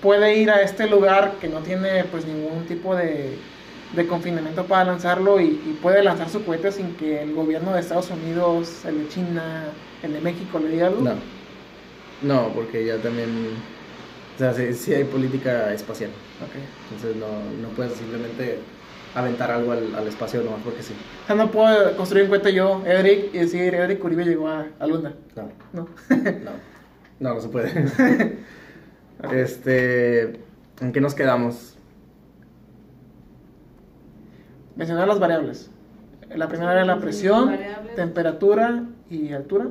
Puede 0.00 0.36
ir 0.36 0.50
a 0.50 0.62
este 0.62 0.88
lugar 0.88 1.34
que 1.40 1.48
no 1.48 1.60
tiene 1.60 2.04
pues 2.04 2.24
ningún 2.24 2.66
tipo 2.66 2.94
de, 2.94 3.44
de 3.92 4.06
confinamiento 4.06 4.66
para 4.66 4.84
lanzarlo 4.84 5.40
y, 5.40 5.46
y 5.46 5.78
puede 5.82 6.02
lanzar 6.04 6.28
su 6.30 6.44
cohete 6.44 6.70
sin 6.72 6.94
que 6.96 7.22
el 7.22 7.34
gobierno 7.34 7.74
de 7.74 7.80
Estados 7.80 8.10
Unidos, 8.10 8.84
el 8.84 8.98
de 9.04 9.08
China, 9.08 9.64
el 10.02 10.12
de 10.12 10.20
México 10.20 10.58
le 10.60 10.68
diga 10.68 10.86
algo. 10.88 11.02
No. 11.02 11.14
No, 12.20 12.52
porque 12.54 12.84
ya 12.84 13.00
también 13.00 13.64
O 14.34 14.38
sea, 14.38 14.54
sí, 14.54 14.72
sí 14.74 14.94
hay 14.94 15.04
política 15.04 15.72
espacial. 15.72 16.10
Ok. 16.42 16.54
Entonces 16.90 17.16
no, 17.16 17.26
no 17.60 17.68
puedes 17.70 17.94
simplemente 17.94 18.60
aventar 19.14 19.50
algo 19.50 19.72
al, 19.72 19.94
al 19.94 20.06
espacio 20.08 20.42
nomás 20.42 20.60
porque 20.62 20.82
sí. 20.82 20.94
O 21.24 21.26
sea, 21.26 21.36
no 21.36 21.50
puedo 21.50 21.96
construir 21.96 22.24
un 22.24 22.30
cohete 22.30 22.52
yo, 22.52 22.82
Eric, 22.86 23.30
y 23.34 23.38
decir, 23.38 23.74
Eric 23.74 24.04
Uribe 24.04 24.24
llegó 24.24 24.48
a, 24.48 24.66
a 24.78 24.86
Luna. 24.86 25.14
No, 25.34 25.52
No. 25.72 25.88
no. 26.10 26.52
No, 27.20 27.34
no 27.34 27.40
se 27.40 27.48
puede. 27.48 27.70
este. 29.32 30.40
¿En 30.80 30.92
qué 30.92 31.00
nos 31.00 31.14
quedamos? 31.14 31.76
Mencionar 34.76 35.08
las 35.08 35.18
variables. 35.18 35.70
La 36.34 36.48
primera 36.48 36.72
era 36.72 36.84
la 36.84 36.98
presión, 36.98 37.56
temperatura 37.96 38.84
y 39.10 39.32
altura. 39.32 39.68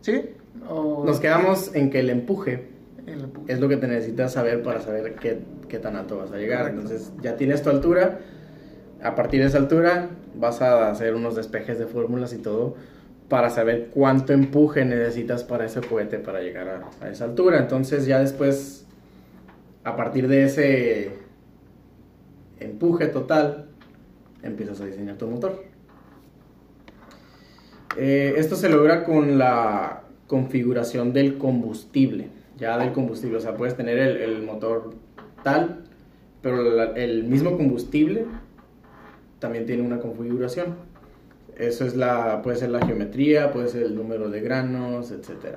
¿Sí? 0.00 0.30
O 0.68 1.04
Nos 1.04 1.20
quedamos 1.20 1.74
en 1.74 1.90
que 1.90 2.00
el 2.00 2.10
empuje 2.10 2.68
el 3.06 3.24
empuje. 3.24 3.52
es 3.52 3.60
lo 3.60 3.68
que 3.68 3.76
te 3.76 3.86
necesitas 3.86 4.32
saber 4.32 4.62
para 4.62 4.80
saber 4.80 5.16
qué, 5.16 5.40
qué 5.68 5.78
tan 5.78 5.96
alto 5.96 6.18
vas 6.18 6.32
a 6.32 6.36
llegar. 6.36 6.60
Correcto. 6.60 6.82
Entonces 6.82 7.12
ya 7.20 7.36
tienes 7.36 7.62
tu 7.62 7.70
altura. 7.70 8.20
A 9.02 9.14
partir 9.14 9.40
de 9.40 9.48
esa 9.48 9.58
altura 9.58 10.08
vas 10.34 10.62
a 10.62 10.90
hacer 10.90 11.14
unos 11.14 11.36
despejes 11.36 11.78
de 11.78 11.86
fórmulas 11.86 12.32
y 12.32 12.38
todo 12.38 12.76
para 13.28 13.50
saber 13.50 13.88
cuánto 13.92 14.32
empuje 14.32 14.84
necesitas 14.84 15.42
para 15.42 15.66
ese 15.66 15.80
cohete 15.80 16.18
para 16.18 16.40
llegar 16.40 16.88
a, 17.00 17.08
esa 17.08 17.24
altura. 17.24 17.58
Entonces 17.58 18.06
ya 18.06 18.20
después, 18.20 18.86
a 19.84 19.96
partir 19.96 20.28
de 20.28 20.44
ese 20.44 21.12
empuje 22.60 23.06
total, 23.08 23.68
empiezas 24.42 24.80
a 24.80 24.86
diseñar 24.86 25.16
tu 25.16 25.26
motor. 25.26 25.64
Eh, 27.96 28.34
esto 28.36 28.56
se 28.56 28.68
logra 28.68 29.04
con 29.04 29.38
la 29.38 30.02
configuración 30.26 31.12
del 31.12 31.38
combustible, 31.38 32.28
ya 32.58 32.78
del 32.78 32.92
combustible, 32.92 33.38
o 33.38 33.40
sea, 33.40 33.56
puedes 33.56 33.76
tener 33.76 33.98
el, 33.98 34.42
motor 34.42 34.94
tal, 35.42 35.84
pero 36.42 36.94
el 36.94 37.24
mismo 37.24 37.56
combustible 37.56 38.26
también 39.38 39.66
tiene 39.66 39.82
una 39.82 39.98
configuración. 39.98 40.74
Eso 41.56 41.86
es 41.86 41.96
la, 41.96 42.42
puede 42.42 42.56
ser 42.58 42.70
la 42.70 42.84
geometría, 42.84 43.52
puede 43.52 43.68
ser 43.68 43.82
el 43.82 43.94
número 43.94 44.28
de 44.28 44.40
granos, 44.40 45.10
etc. 45.10 45.56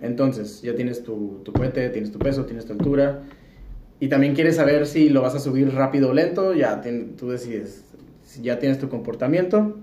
entonces, 0.00 0.62
ya 0.62 0.74
tienes 0.76 1.02
tu, 1.02 1.40
tu 1.44 1.52
cohete, 1.52 1.90
tienes 1.90 2.12
tu 2.12 2.18
peso, 2.18 2.44
tienes 2.46 2.66
tu 2.66 2.72
altura. 2.72 3.22
Y 4.00 4.08
también 4.08 4.34
quieres 4.34 4.56
saber 4.56 4.86
si 4.86 5.08
lo 5.08 5.22
vas 5.22 5.34
a 5.34 5.40
subir 5.40 5.74
rápido 5.74 6.10
o 6.10 6.14
lento, 6.14 6.54
ya 6.54 6.80
tú 7.16 7.30
decides. 7.30 7.84
Si 8.22 8.42
ya 8.42 8.58
tienes 8.60 8.78
tu 8.78 8.88
comportamiento, 8.88 9.80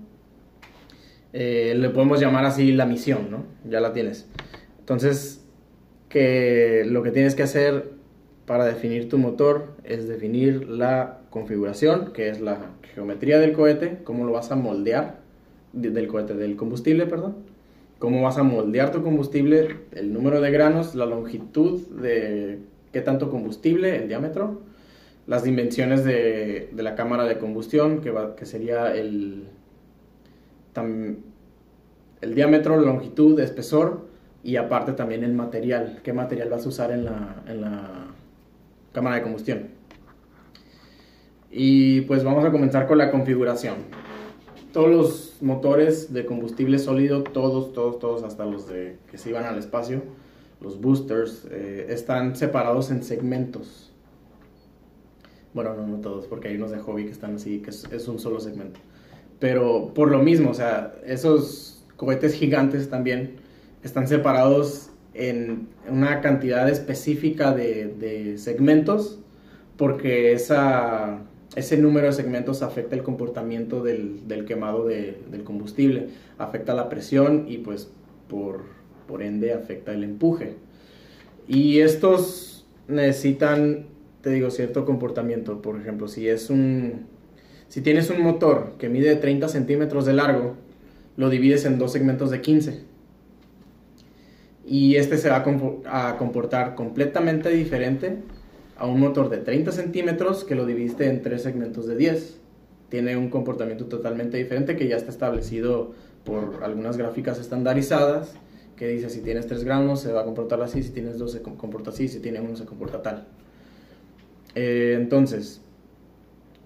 eh, 1.32 1.74
le 1.76 1.90
podemos 1.90 2.18
llamar 2.18 2.46
así 2.46 2.72
la 2.72 2.86
misión, 2.86 3.30
¿no? 3.30 3.44
Ya 3.68 3.80
la 3.80 3.92
tienes. 3.92 4.26
Entonces, 4.78 5.44
que 6.08 6.84
lo 6.86 7.02
que 7.02 7.10
tienes 7.10 7.34
que 7.34 7.42
hacer 7.42 7.95
para 8.46 8.64
definir 8.64 9.08
tu 9.08 9.18
motor 9.18 9.74
es 9.84 10.08
definir 10.08 10.68
la 10.68 11.18
configuración, 11.30 12.12
que 12.12 12.28
es 12.28 12.40
la 12.40 12.58
geometría 12.94 13.38
del 13.38 13.52
cohete, 13.52 13.98
cómo 14.04 14.24
lo 14.24 14.32
vas 14.32 14.50
a 14.52 14.56
moldear, 14.56 15.16
de- 15.72 15.90
del 15.90 16.06
cohete, 16.08 16.34
del 16.34 16.56
combustible, 16.56 17.06
perdón. 17.06 17.36
Cómo 17.98 18.22
vas 18.22 18.38
a 18.38 18.42
moldear 18.42 18.92
tu 18.92 19.02
combustible, 19.02 19.76
el 19.92 20.12
número 20.12 20.40
de 20.40 20.50
granos, 20.50 20.94
la 20.94 21.06
longitud 21.06 21.80
de 22.02 22.60
qué 22.92 23.00
tanto 23.00 23.30
combustible, 23.30 23.96
el 23.96 24.08
diámetro, 24.08 24.60
las 25.26 25.42
dimensiones 25.42 26.04
de, 26.04 26.68
de 26.72 26.82
la 26.82 26.94
cámara 26.94 27.24
de 27.24 27.38
combustión, 27.38 28.00
que, 28.00 28.10
va- 28.10 28.36
que 28.36 28.46
sería 28.46 28.94
el, 28.94 29.44
tam- 30.74 31.16
el 32.20 32.34
diámetro, 32.34 32.78
longitud, 32.80 33.38
espesor 33.40 34.06
y 34.44 34.56
aparte 34.56 34.92
también 34.92 35.24
el 35.24 35.32
material, 35.32 36.00
qué 36.02 36.12
material 36.12 36.48
vas 36.50 36.64
a 36.66 36.68
usar 36.68 36.90
en 36.92 37.04
la 37.04 38.05
cámara 38.96 39.16
de 39.16 39.22
combustión. 39.22 39.68
Y 41.50 42.00
pues 42.02 42.24
vamos 42.24 42.46
a 42.46 42.50
comenzar 42.50 42.86
con 42.86 42.96
la 42.96 43.10
configuración. 43.10 43.74
Todos 44.72 44.88
los 44.88 45.36
motores 45.42 46.14
de 46.14 46.24
combustible 46.24 46.78
sólido, 46.78 47.22
todos, 47.22 47.74
todos, 47.74 47.98
todos, 47.98 48.22
hasta 48.22 48.46
los 48.46 48.66
de 48.66 48.96
que 49.10 49.18
se 49.18 49.28
iban 49.28 49.44
al 49.44 49.58
espacio, 49.58 50.02
los 50.62 50.80
boosters, 50.80 51.46
eh, 51.50 51.88
están 51.90 52.36
separados 52.36 52.90
en 52.90 53.02
segmentos. 53.02 53.92
Bueno, 55.52 55.74
no, 55.74 55.86
no 55.86 55.98
todos, 55.98 56.26
porque 56.26 56.48
hay 56.48 56.56
unos 56.56 56.70
de 56.70 56.78
hobby 56.78 57.04
que 57.04 57.12
están 57.12 57.34
así, 57.34 57.58
que 57.58 57.70
es, 57.70 57.84
es 57.92 58.08
un 58.08 58.18
solo 58.18 58.40
segmento. 58.40 58.80
Pero 59.38 59.92
por 59.92 60.10
lo 60.10 60.22
mismo, 60.22 60.50
o 60.50 60.54
sea, 60.54 60.94
esos 61.04 61.84
cohetes 61.96 62.32
gigantes 62.32 62.88
también 62.88 63.36
están 63.82 64.08
separados 64.08 64.90
en 65.16 65.68
una 65.88 66.20
cantidad 66.20 66.68
específica 66.68 67.52
de, 67.54 68.34
segmentos, 68.38 69.18
porque 69.76 70.32
esa, 70.32 71.20
ese 71.54 71.76
número 71.76 72.06
de 72.06 72.12
segmentos 72.12 72.62
afecta 72.62 72.94
el 72.96 73.02
comportamiento 73.02 73.82
del, 73.82 74.26
del 74.28 74.44
quemado 74.44 74.86
de- 74.86 75.18
del 75.30 75.44
combustible, 75.44 76.08
afecta 76.38 76.74
la 76.74 76.88
presión 76.88 77.44
y 77.48 77.58
pues 77.58 77.90
por, 78.28 78.62
por 79.06 79.22
ende 79.22 79.52
afecta 79.52 79.92
el 79.92 80.04
empuje. 80.04 80.54
Y 81.48 81.78
estos 81.80 82.66
necesitan, 82.88 83.86
te 84.22 84.30
digo, 84.30 84.50
cierto 84.50 84.84
comportamiento. 84.84 85.62
Por 85.62 85.80
ejemplo, 85.80 86.08
si 86.08 86.28
es 86.28 86.50
un... 86.50 87.06
Si 87.68 87.80
tienes 87.80 88.10
un 88.10 88.20
motor 88.22 88.74
que 88.78 88.88
mide 88.88 89.16
30 89.16 89.48
centímetros 89.48 90.06
de 90.06 90.12
largo, 90.12 90.54
lo 91.16 91.30
divides 91.30 91.64
en 91.64 91.78
dos 91.78 91.92
segmentos 91.92 92.30
de 92.30 92.40
15. 92.40 92.80
Y 94.66 94.96
este 94.96 95.16
se 95.16 95.30
va 95.30 95.36
a 95.36 95.44
compo- 95.44 95.82
a 95.86 96.16
comportar 96.18 96.74
completamente 96.74 97.50
diferente 97.50 98.16
a 98.76 98.86
un 98.86 98.98
motor 99.00 99.30
de 99.30 99.38
30 99.38 99.70
centímetros 99.72 100.44
que 100.44 100.54
lo 100.54 100.66
dividiste 100.66 101.08
en 101.08 101.22
tres 101.22 101.42
segmentos 101.42 101.86
de 101.86 101.96
10. 101.96 102.38
Tiene 102.88 103.16
un 103.16 103.30
comportamiento 103.30 103.86
totalmente 103.86 104.36
diferente 104.36 104.76
que 104.76 104.88
ya 104.88 104.96
está 104.96 105.10
establecido 105.10 105.92
por 106.24 106.62
algunas 106.64 106.96
gráficas 106.96 107.38
estandarizadas 107.38 108.34
que 108.76 108.88
dice 108.88 109.08
si 109.08 109.22
tienes 109.22 109.46
3 109.46 109.64
gramos 109.64 110.00
se 110.00 110.12
va 110.12 110.20
a 110.20 110.24
comportar 110.24 110.60
así, 110.60 110.82
si 110.82 110.90
tienes 110.90 111.16
2 111.16 111.32
se 111.32 111.40
com- 111.42 111.56
comporta 111.56 111.90
así, 111.90 112.08
si 112.08 112.20
tienes 112.20 112.42
1 112.42 112.56
se 112.56 112.64
comporta 112.66 113.00
tal. 113.02 113.26
Eh, 114.54 114.96
entonces, 115.00 115.62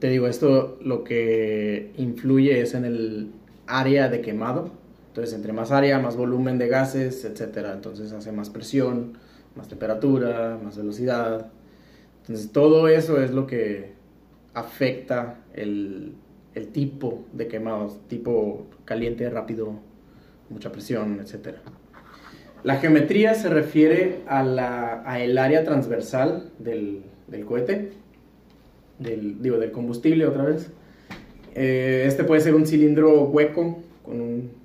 te 0.01 0.09
digo, 0.09 0.27
esto 0.27 0.79
lo 0.83 1.05
que 1.05 1.93
influye 1.99 2.61
es 2.63 2.75
en 2.75 2.85
el 2.85 3.31
área 3.67 4.09
de 4.09 4.21
quemado. 4.23 4.71
Entonces, 5.11 5.35
entre 5.35 5.53
más 5.53 5.73
área, 5.73 5.99
más 5.99 6.17
volumen 6.17 6.57
de 6.57 6.69
gases, 6.69 7.25
etcétera. 7.25 7.73
Entonces, 7.73 8.13
hace 8.13 8.31
más 8.31 8.49
presión, 8.49 9.19
más 9.57 9.67
temperatura, 9.67 10.57
más 10.63 10.77
velocidad. 10.77 11.51
Entonces, 12.21 12.53
todo 12.53 12.87
eso 12.87 13.21
es 13.21 13.33
lo 13.33 13.45
que 13.45 13.93
afecta 14.55 15.41
el, 15.53 16.15
tipo 16.73 17.25
de 17.33 17.49
quemados, 17.49 17.99
tipo 18.07 18.69
caliente, 18.85 19.29
rápido, 19.31 19.81
mucha 20.49 20.71
presión, 20.71 21.19
etcétera. 21.21 21.59
La 22.63 22.77
geometría 22.77 23.35
se 23.35 23.49
refiere 23.49 24.21
a, 24.29 24.45
la, 24.45 25.03
a 25.05 25.19
el 25.21 25.39
área 25.39 25.65
transversal 25.65 26.53
del, 26.61 27.03
del 27.27 27.45
cohete, 27.45 27.93
del, 29.01 29.43
digo, 29.43 29.59
del 29.59 29.73
combustible 29.73 30.25
otra 30.25 30.45
vez. 30.45 30.71
Eh, 31.57 32.05
este 32.07 32.23
puede 32.23 32.43
ser 32.43 32.55
un 32.55 32.65
cilindro 32.65 33.25
hueco 33.25 33.79
con 34.05 34.21
un, 34.21 34.60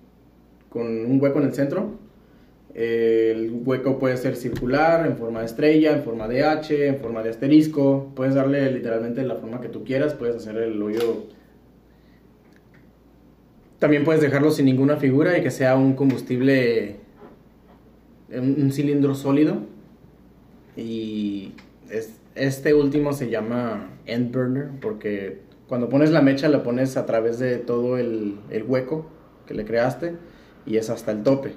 con 0.76 0.88
un 0.88 1.22
hueco 1.22 1.40
en 1.40 1.46
el 1.46 1.54
centro. 1.54 1.92
El 2.74 3.62
hueco 3.64 3.98
puede 3.98 4.18
ser 4.18 4.36
circular, 4.36 5.08
en 5.08 5.16
forma 5.16 5.40
de 5.40 5.46
estrella, 5.46 5.94
en 5.94 6.04
forma 6.04 6.28
de 6.28 6.44
H, 6.44 6.88
en 6.88 6.98
forma 6.98 7.24
de 7.24 7.30
asterisco. 7.30 8.12
Puedes 8.14 8.36
darle 8.36 8.70
literalmente 8.72 9.24
la 9.24 9.38
forma 9.38 9.62
que 9.62 9.70
tú 9.70 9.86
quieras. 9.86 10.16
Puedes 10.16 10.36
hacer 10.36 10.58
el 10.58 10.82
hoyo. 10.82 11.28
También 13.80 14.04
puedes 14.04 14.22
dejarlo 14.22 14.52
sin 14.52 14.66
ninguna 14.66 14.98
figura 14.98 15.38
y 15.38 15.44
que 15.44 15.50
sea 15.50 15.78
un 15.78 15.94
combustible, 15.94 16.98
un, 18.34 18.70
cilindro 18.74 19.16
sólido. 19.16 19.60
Y 20.76 21.54
es- 21.90 22.20
este 22.36 22.74
último 22.74 23.14
se 23.14 23.30
llama 23.30 23.92
end 24.06 24.36
burner 24.36 24.72
porque 24.82 25.40
cuando 25.70 25.88
pones 25.88 26.12
la 26.12 26.22
mecha 26.22 26.50
la 26.50 26.64
pones 26.64 26.98
a 26.98 27.06
través 27.06 27.40
de 27.40 27.60
todo 27.60 27.98
el 27.98 28.36
hueco 28.68 29.06
que 29.48 29.54
le 29.54 29.64
creaste 29.64 30.16
y 30.66 30.78
es 30.78 30.90
hasta 30.90 31.12
el 31.12 31.24
tope. 31.24 31.54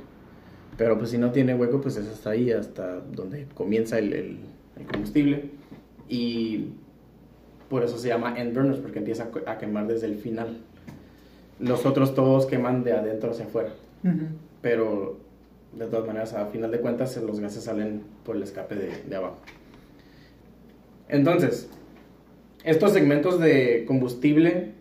Pero 0.76 0.96
pues 0.98 1.10
si 1.10 1.18
no 1.18 1.32
tiene 1.32 1.54
hueco 1.54 1.80
pues 1.80 1.96
es 1.96 2.06
hasta 2.08 2.30
ahí, 2.30 2.50
hasta 2.52 3.00
donde 3.00 3.46
comienza 3.54 3.98
el, 3.98 4.12
el- 4.12 4.38
el 4.78 4.86
combustible. 4.86 5.50
Y 6.08 6.66
por 7.68 7.82
eso 7.82 7.98
se 7.98 8.08
llama 8.08 8.38
end 8.38 8.54
burners 8.54 8.78
porque 8.78 8.98
empieza 9.00 9.28
a, 9.46 9.58
quemar 9.58 9.86
desde 9.88 10.06
el 10.06 10.16
final. 10.16 10.58
Los 11.58 11.84
otros 11.84 12.14
todos 12.14 12.46
queman 12.46 12.84
de 12.84 12.92
adentro 12.92 13.30
hacia 13.32 13.46
afuera. 13.46 13.70
Pero 14.62 15.18
de 15.76 15.86
todas 15.86 16.06
maneras, 16.06 16.32
a 16.34 16.46
final 16.46 16.70
de 16.70 16.78
cuentas, 16.80 17.16
los 17.18 17.40
gases 17.40 17.64
salen 17.64 18.02
por 18.24 18.36
el 18.36 18.42
escape 18.42 18.74
de, 18.76 18.90
de 19.08 19.16
abajo. 19.16 19.36
Entonces, 21.08 21.68
estos 22.64 22.92
segmentos 22.92 23.40
de 23.40 23.84
combustible, 23.86 24.72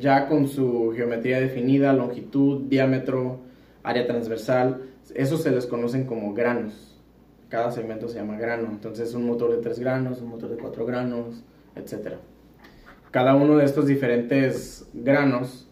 ya 0.00 0.28
con 0.28 0.48
su 0.48 0.92
geometría 0.94 1.40
definida, 1.40 1.92
longitud, 1.92 2.62
diámetro, 2.68 3.40
área 3.86 4.06
transversal, 4.06 4.82
esos 5.14 5.42
se 5.42 5.52
les 5.52 5.66
conocen 5.66 6.04
como 6.06 6.34
granos. 6.34 6.92
cada 7.48 7.70
segmento 7.70 8.08
se 8.08 8.18
llama 8.18 8.36
grano. 8.36 8.68
Entonces 8.70 9.14
un 9.14 9.24
motor 9.24 9.52
de 9.52 9.62
3 9.62 9.78
granos, 9.78 10.20
un 10.20 10.30
motor 10.30 10.50
de 10.50 10.56
4 10.56 10.84
granos, 10.84 11.44
etc. 11.76 12.14
Cada 13.12 13.36
uno 13.36 13.56
de 13.56 13.64
estos 13.64 13.86
diferentes 13.86 14.88
granos 14.92 15.70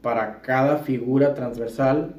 para 0.00 0.40
cada 0.42 0.78
figura 0.78 1.34
transversal 1.34 2.14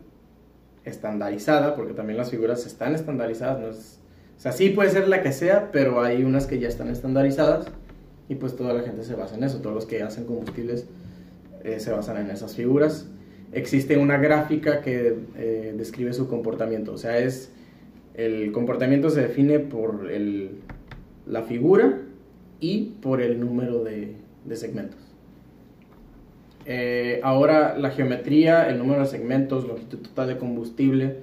estandarizada, 0.84 1.76
porque 1.76 1.94
también 1.94 2.18
las 2.18 2.30
figuras 2.30 2.66
están 2.66 2.94
estandarizadas, 2.94 3.60
no 3.60 3.68
o 3.70 4.42
sea, 4.42 4.54
sí 4.54 4.70
puede 4.70 4.90
ser 4.90 5.10
la 5.10 5.22
que 5.22 5.34
sea, 5.34 5.70
pero 5.72 6.02
hay 6.02 6.24
unas 6.24 6.48
que 6.48 6.60
ya 6.60 6.70
están 6.70 6.90
estandarizadas 6.90 7.68
y 8.30 8.36
pues 8.36 8.56
toda 8.56 8.74
la 8.74 8.84
gente 8.84 9.04
se 9.04 9.14
basa 9.14 9.36
en 9.36 9.44
eso, 9.44 9.60
todos 9.60 9.76
los 9.76 9.86
que 9.86 10.02
hacen 10.02 10.26
combustibles 10.26 10.88
eh, 11.64 11.80
se 11.82 11.92
basan 11.92 12.18
en 12.18 12.32
esas 12.32 12.56
figuras. 12.56 13.10
Existe 13.52 13.98
una 13.98 14.18
gráfica 14.18 14.82
que 14.82 15.16
eh, 15.36 15.74
describe 15.76 16.14
su 16.14 16.28
comportamiento, 16.28 16.94
o 16.94 16.98
sea, 16.98 17.18
es 17.18 17.52
el 18.14 18.52
comportamiento 18.52 19.10
se 19.10 19.22
define 19.22 19.60
por 19.60 20.12
el, 20.12 20.60
la 21.26 21.44
figura 21.44 22.02
y 22.60 22.96
por 23.02 23.22
el 23.22 23.40
número 23.40 23.84
de, 23.84 24.16
de 24.44 24.56
segmentos. 24.58 25.00
Eh, 26.66 27.22
ahora 27.24 27.78
la 27.78 27.92
geometría, 27.92 28.70
el 28.70 28.78
número 28.78 29.02
de 29.02 29.08
segmentos, 29.08 29.66
longitud 29.66 30.00
total 30.00 30.28
de 30.28 30.38
combustible 30.38 31.16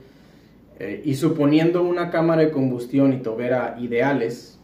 eh, 0.80 1.02
y 1.04 1.14
suponiendo 1.14 1.82
una 1.82 2.10
cámara 2.10 2.42
de 2.42 2.50
combustión 2.50 3.12
y 3.12 3.18
tobera 3.18 3.76
ideales, 3.78 4.58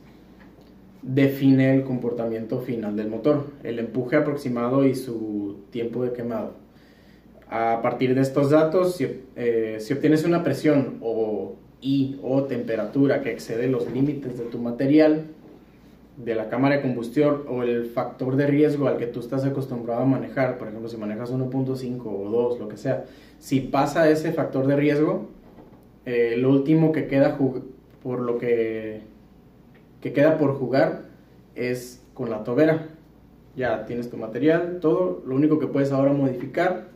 define 1.02 1.75
el 1.75 1.85
comportamiento 1.85 2.61
final 2.61 2.97
del 2.97 3.09
motor, 3.09 3.47
el 3.62 3.78
empuje 3.78 4.16
aproximado 4.16 4.87
y 4.87 4.95
su 4.95 5.61
tiempo 5.71 6.02
de 6.04 6.12
quemado. 6.12 6.62
A 7.55 7.83
partir 7.83 8.15
de 8.15 8.23
estos 8.23 8.49
datos, 8.49 8.97
si, 8.97 9.25
eh, 9.37 9.77
si 9.79 9.93
obtienes 9.93 10.25
una 10.25 10.43
presión 10.43 10.97
o, 11.03 11.57
y 11.83 12.19
o 12.23 12.45
temperatura 12.45 13.21
que 13.21 13.31
excede 13.31 13.69
los 13.69 13.93
límites 13.93 14.39
de 14.39 14.45
tu 14.45 14.57
material, 14.57 15.27
de 16.17 16.35
la 16.35 16.49
cámara 16.49 16.77
de 16.77 16.81
combustión 16.81 17.43
o 17.51 17.63
el 17.63 17.85
factor 17.85 18.37
de 18.37 18.47
riesgo 18.47 18.89
al 18.89 18.97
que 18.97 19.07
tú 19.07 19.21
estás 19.21 19.45
acostumbrado 19.45 20.01
a 20.01 20.07
manejar, 20.07 20.57
por 20.57 20.69
ejemplo, 20.69 20.89
si 20.89 20.97
manejas 20.97 21.31
1.5 21.31 22.01
o 22.07 22.31
2, 22.31 22.59
lo 22.59 22.69
que 22.69 22.79
sea, 22.79 23.05
si 23.39 23.61
pasa 23.61 24.09
ese 24.09 24.33
factor 24.33 24.67
de 24.67 24.77
riesgo, 24.77 25.29
eh, 26.07 26.37
lo 26.39 26.49
último 26.49 26.91
que 26.91 27.07
queda 27.07 27.37
por 27.37 28.21
lo 28.21 28.39
que, 28.39 29.03
que 30.01 30.15
queda 30.15 30.39
por 30.39 30.55
jugar 30.55 31.03
es 31.55 32.03
con 32.15 32.31
la 32.31 32.45
tobera. 32.45 32.89
Ya 33.57 33.85
tienes 33.85 34.09
tu 34.09 34.17
material, 34.17 34.79
todo, 34.81 35.23
lo 35.27 35.35
único 35.35 35.59
que 35.59 35.67
puedes 35.67 35.93
ahora 35.93 36.15
modificar 36.15 36.93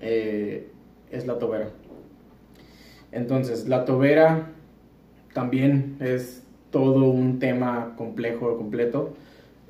eh, 0.00 0.68
es 1.10 1.26
la 1.26 1.38
tobera. 1.38 1.70
Entonces, 3.12 3.68
la 3.68 3.84
tobera 3.84 4.52
también 5.32 5.96
es 6.00 6.44
todo 6.70 7.10
un 7.10 7.38
tema 7.38 7.94
complejo, 7.96 8.56
completo, 8.56 9.14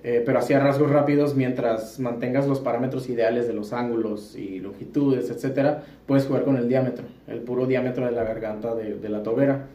eh, 0.03 0.23
pero 0.25 0.39
así 0.39 0.55
a 0.55 0.61
rasgos 0.61 0.91
rápidos, 0.91 1.35
mientras 1.35 2.01
mantengas 2.01 2.47
los 2.47 2.61
parámetros 2.61 3.09
ideales 3.09 3.47
de 3.47 3.53
los 3.53 3.73
ángulos 3.73 4.35
y 4.37 4.59
longitudes, 4.61 5.31
etcétera, 5.31 5.85
puedes 6.07 6.27
jugar 6.27 6.45
con 6.45 6.57
el 6.57 6.69
diámetro, 6.69 7.05
el 7.27 7.41
puro 7.41 7.67
diámetro 7.67 8.07
de 8.07 8.13
la 8.13 8.25
garganta 8.25 8.75
de, 8.75 9.09
la 9.09 9.23
tobera, 9.23 9.67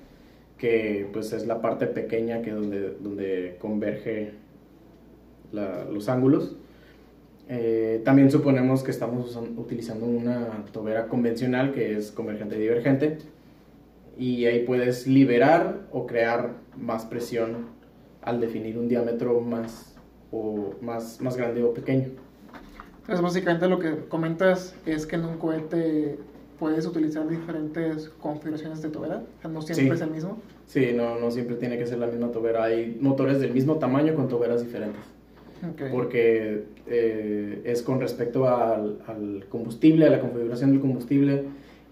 que 0.58 1.08
pues 1.14 1.32
es 1.34 1.46
la 1.46 1.62
parte 1.62 1.86
pequeña 1.86 2.42
que 2.42 2.52
donde, 2.52 2.96
donde 3.00 3.58
converge 3.60 4.34
los 5.52 6.10
ángulos. 6.10 6.56
Eh, 7.48 8.02
también 8.04 8.32
suponemos 8.32 8.82
que 8.82 8.92
estamos 8.92 9.36
utilizando 9.58 10.06
una 10.06 10.66
tobera 10.72 11.08
convencional 11.08 11.74
que 11.74 11.96
es 11.96 12.12
convergente 12.12 12.56
y 12.56 12.60
divergente 12.60 13.18
y 14.18 14.46
ahí 14.46 14.66
puedes 14.66 15.06
liberar 15.06 15.82
o 15.92 16.08
crear 16.08 16.54
más 16.76 17.06
presión 17.06 17.68
al 18.22 18.40
definir 18.40 18.78
un 18.78 18.88
diámetro 18.88 19.40
más, 19.42 19.96
o 20.32 20.74
más, 20.82 21.22
más 21.22 21.38
grande 21.38 21.62
o 21.64 21.74
pequeño. 21.74 22.10
Entonces 23.02 23.22
básicamente 23.22 23.68
lo 23.68 23.78
que 23.78 24.08
comentas 24.08 24.76
es 24.88 25.06
que 25.06 25.16
en 25.16 25.26
un 25.26 25.38
cohete 25.38 26.18
puedes 26.58 26.88
utilizar 26.88 27.28
diferentes 27.28 28.10
configuraciones 28.10 28.82
de 28.82 28.90
tobera, 28.90 29.22
no 29.48 29.62
siempre 29.62 29.96
es 29.96 30.02
el 30.02 30.10
mismo. 30.10 30.40
Sí, 30.66 30.94
no, 30.96 31.20
no 31.20 31.30
siempre 31.30 31.58
tiene 31.58 31.78
que 31.78 31.86
ser 31.86 32.00
la 32.00 32.08
misma 32.08 32.32
tobera, 32.32 32.64
hay 32.64 32.98
motores 33.00 33.40
del 33.40 33.54
mismo 33.54 33.76
tamaño 33.76 34.16
con 34.16 34.28
toberas 34.28 34.64
diferentes. 34.64 35.02
Porque 35.92 36.64
eh, 36.88 37.62
es 37.64 37.82
con 37.82 38.00
respecto 38.00 38.48
al, 38.48 39.00
al 39.08 39.46
combustible, 39.50 40.06
a 40.06 40.10
la 40.10 40.20
configuración 40.20 40.72
del 40.72 40.82
combustible, 40.82 41.46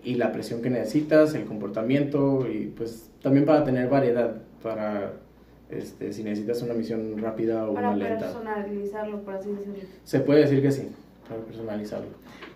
y 0.04 0.16
la 0.16 0.32
presión 0.32 0.62
que 0.62 0.70
necesitas, 0.70 1.34
el 1.34 1.46
comportamiento 1.46 2.46
y 2.48 2.68
pues 2.76 3.10
también 3.22 3.46
para 3.46 3.64
tener 3.64 3.90
variedad, 3.90 4.36
para 4.62 5.14
este, 5.70 6.12
si 6.12 6.24
necesitas 6.24 6.62
una 6.62 6.74
misión 6.74 7.18
rápida 7.18 7.68
o 7.68 7.72
una 7.72 7.96
lenta. 7.96 8.32
Para 8.32 8.34
personalizarlo, 8.34 9.22
por 9.22 9.36
así 9.36 9.50
decirlo. 9.52 9.90
Se 10.04 10.20
puede 10.20 10.42
decir 10.42 10.62
que 10.62 10.72
sí, 10.72 10.90
para 11.28 11.42
personalizarlo. 11.42 12.08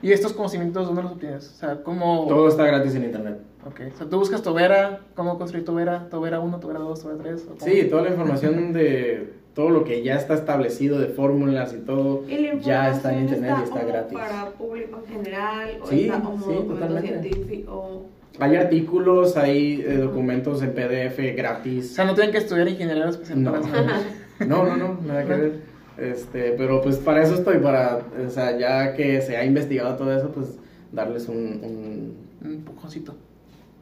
¿Y 0.02 0.12
estos 0.12 0.34
conocimientos 0.34 0.88
dónde 0.88 1.04
los 1.04 1.13
obtienes? 1.13 1.50
O 1.50 1.56
sea, 1.56 1.84
¿cómo...? 1.84 2.26
Todo 2.28 2.50
está 2.50 2.65
gratis 2.65 2.93
en 2.96 3.06
internet. 3.06 3.39
Ok, 3.65 3.82
o 3.93 3.98
sea, 3.98 4.08
tú 4.08 4.20
buscas 4.20 4.43
Tobera, 4.43 5.02
cómo 5.15 5.38
construir 5.38 5.65
Tobera, 5.65 6.08
Tobera 6.10 6.39
1, 6.39 6.60
Tobera 6.60 6.80
2, 6.80 7.02
Tobera 7.02 7.24
3. 7.24 7.48
Sí, 7.60 7.88
toda 7.89 8.04
la 8.04 8.10
información 8.10 8.74
de 8.74 9.34
todo 9.58 9.72
lo 9.72 9.84
que 9.84 10.04
ya 10.04 10.17
está 10.17 10.36
establecido 10.36 11.00
de 11.00 11.08
fórmulas 11.08 11.74
y 11.74 11.80
todo 11.80 12.26
ya 12.62 12.91
está 12.91 13.12
en 13.12 13.22
internet 13.22 13.56
y 13.60 13.63
está 13.63 13.84
gratis. 13.84 14.15
Para 14.15 14.52
público 14.52 15.02
en 15.04 15.12
general 15.12 15.80
o 15.82 15.88
sí, 15.88 16.02
está 16.04 16.20
como 16.22 16.46
sí, 16.46 16.67
totalmente. 16.67 17.22
científico. 17.24 18.06
Hay 18.38 18.56
artículos, 18.56 19.36
hay 19.36 19.82
eh, 19.82 19.98
documentos 19.98 20.62
en 20.62 20.74
PDF 20.74 21.36
gratis. 21.36 21.89
O 21.91 21.96
sea, 21.96 22.06
no 22.06 22.13
tienen 22.13 22.32
que 22.32 22.38
estudiar 22.38 22.67
ingeniería 22.67 23.10
especial 23.10 23.41
no. 23.41 23.52
no, 24.46 24.63
no, 24.63 24.78
no, 24.78 25.02
nada 25.02 25.26
que 25.26 25.34
ver. 25.34 25.54
Este, 25.98 26.52
pero 26.52 26.80
pues 26.84 26.98
para 26.98 27.24
eso 27.24 27.34
estoy, 27.34 27.58
para, 27.58 28.06
o 28.28 28.30
sea, 28.30 28.56
ya 28.60 28.93
que 28.93 29.24
se 29.24 29.38
ha 29.38 29.43
investigado 29.43 29.96
todo 29.96 30.15
eso, 30.15 30.32
pues 30.32 30.60
darles 30.91 31.28
un... 31.30 31.36
Un, 31.36 32.17
un 32.46 32.62
pujoncito. 32.62 33.15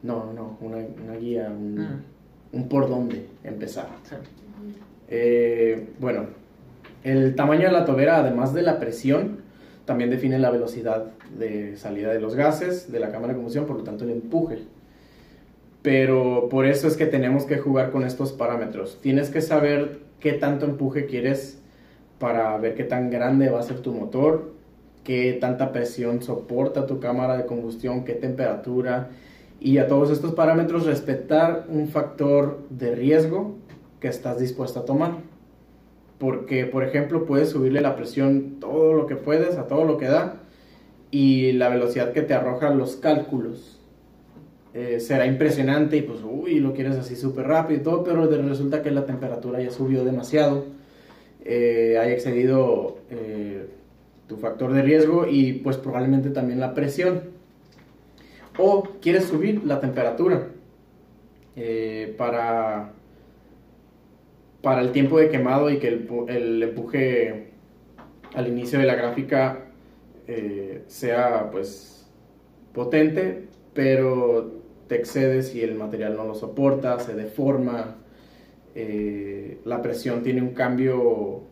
No, 0.02 0.32
no, 0.32 0.56
una, 0.62 0.78
una 1.04 1.16
guía, 1.16 1.50
un, 1.50 1.74
mm. 1.74 2.02
un 2.52 2.66
por 2.66 2.88
dónde 2.88 3.26
empezar. 3.44 3.88
Sí. 4.04 4.16
Eh, 5.08 5.88
bueno, 5.98 6.26
el 7.04 7.34
tamaño 7.34 7.66
de 7.66 7.72
la 7.72 7.84
tobera, 7.84 8.18
además 8.18 8.52
de 8.52 8.62
la 8.62 8.78
presión, 8.78 9.38
también 9.84 10.10
define 10.10 10.38
la 10.38 10.50
velocidad 10.50 11.06
de 11.38 11.76
salida 11.76 12.12
de 12.12 12.20
los 12.20 12.34
gases 12.34 12.90
de 12.90 12.98
la 12.98 13.10
cámara 13.10 13.28
de 13.28 13.36
combustión, 13.36 13.66
por 13.66 13.76
lo 13.76 13.84
tanto 13.84 14.04
el 14.04 14.10
empuje. 14.10 14.58
Pero 15.82 16.48
por 16.50 16.66
eso 16.66 16.88
es 16.88 16.96
que 16.96 17.06
tenemos 17.06 17.44
que 17.44 17.58
jugar 17.58 17.92
con 17.92 18.04
estos 18.04 18.32
parámetros. 18.32 18.98
Tienes 19.00 19.30
que 19.30 19.40
saber 19.40 20.00
qué 20.18 20.32
tanto 20.32 20.66
empuje 20.66 21.06
quieres 21.06 21.60
para 22.18 22.56
ver 22.58 22.74
qué 22.74 22.82
tan 22.82 23.10
grande 23.10 23.50
va 23.50 23.60
a 23.60 23.62
ser 23.62 23.80
tu 23.80 23.92
motor, 23.92 24.52
qué 25.04 25.38
tanta 25.40 25.70
presión 25.70 26.22
soporta 26.22 26.86
tu 26.86 26.98
cámara 26.98 27.36
de 27.36 27.46
combustión, 27.46 28.04
qué 28.04 28.14
temperatura. 28.14 29.10
Y 29.60 29.78
a 29.78 29.86
todos 29.86 30.10
estos 30.10 30.34
parámetros 30.34 30.86
respetar 30.86 31.66
un 31.68 31.88
factor 31.88 32.58
de 32.70 32.96
riesgo 32.96 33.54
que 34.06 34.10
estás 34.10 34.38
dispuesto 34.38 34.78
a 34.78 34.84
tomar. 34.84 35.16
Porque, 36.18 36.64
por 36.64 36.84
ejemplo, 36.84 37.26
puedes 37.26 37.50
subirle 37.50 37.80
la 37.80 37.96
presión 37.96 38.60
todo 38.60 38.94
lo 38.94 39.06
que 39.06 39.16
puedes, 39.16 39.56
a 39.56 39.66
todo 39.66 39.84
lo 39.84 39.98
que 39.98 40.06
da, 40.06 40.42
y 41.10 41.52
la 41.52 41.68
velocidad 41.68 42.12
que 42.12 42.22
te 42.22 42.32
arrojan 42.32 42.78
los 42.78 42.94
cálculos 42.94 43.80
eh, 44.74 45.00
será 45.00 45.26
impresionante 45.26 45.96
y 45.96 46.02
pues, 46.02 46.20
uy, 46.22 46.60
lo 46.60 46.72
quieres 46.72 46.96
así 46.96 47.16
súper 47.16 47.48
rápido 47.48 47.80
y 47.80 47.82
todo, 47.82 48.04
pero 48.04 48.26
resulta 48.26 48.80
que 48.80 48.92
la 48.92 49.06
temperatura 49.06 49.60
ya 49.60 49.70
subió 49.70 50.04
demasiado, 50.04 50.66
eh, 51.44 51.98
haya 52.00 52.12
excedido 52.12 52.98
eh, 53.10 53.66
tu 54.28 54.36
factor 54.36 54.72
de 54.72 54.82
riesgo 54.82 55.26
y 55.28 55.54
pues 55.54 55.78
probablemente 55.78 56.30
también 56.30 56.60
la 56.60 56.74
presión. 56.74 57.22
O 58.56 58.84
quieres 59.02 59.24
subir 59.24 59.64
la 59.64 59.80
temperatura 59.80 60.48
para 62.18 62.95
para 64.62 64.80
el 64.80 64.92
tiempo 64.92 65.18
de 65.18 65.28
quemado 65.28 65.70
y 65.70 65.78
que 65.78 65.88
el, 65.88 66.62
empuje 66.62 67.50
al 68.34 68.48
inicio 68.48 68.78
de 68.78 68.86
la 68.86 68.94
gráfica 68.94 69.66
eh, 70.26 70.82
sea 70.86 71.50
pues 71.50 72.06
potente, 72.72 73.46
pero 73.74 74.52
te 74.88 74.96
excedes 74.96 75.54
y 75.54 75.62
el 75.62 75.74
material 75.74 76.16
no 76.16 76.24
lo 76.24 76.34
soporta, 76.34 76.98
se 76.98 77.14
deforma, 77.14 77.96
eh, 78.74 79.58
la 79.64 79.82
presión 79.82 80.22
tiene 80.22 80.42
un 80.42 80.52
cambio, 80.52 81.42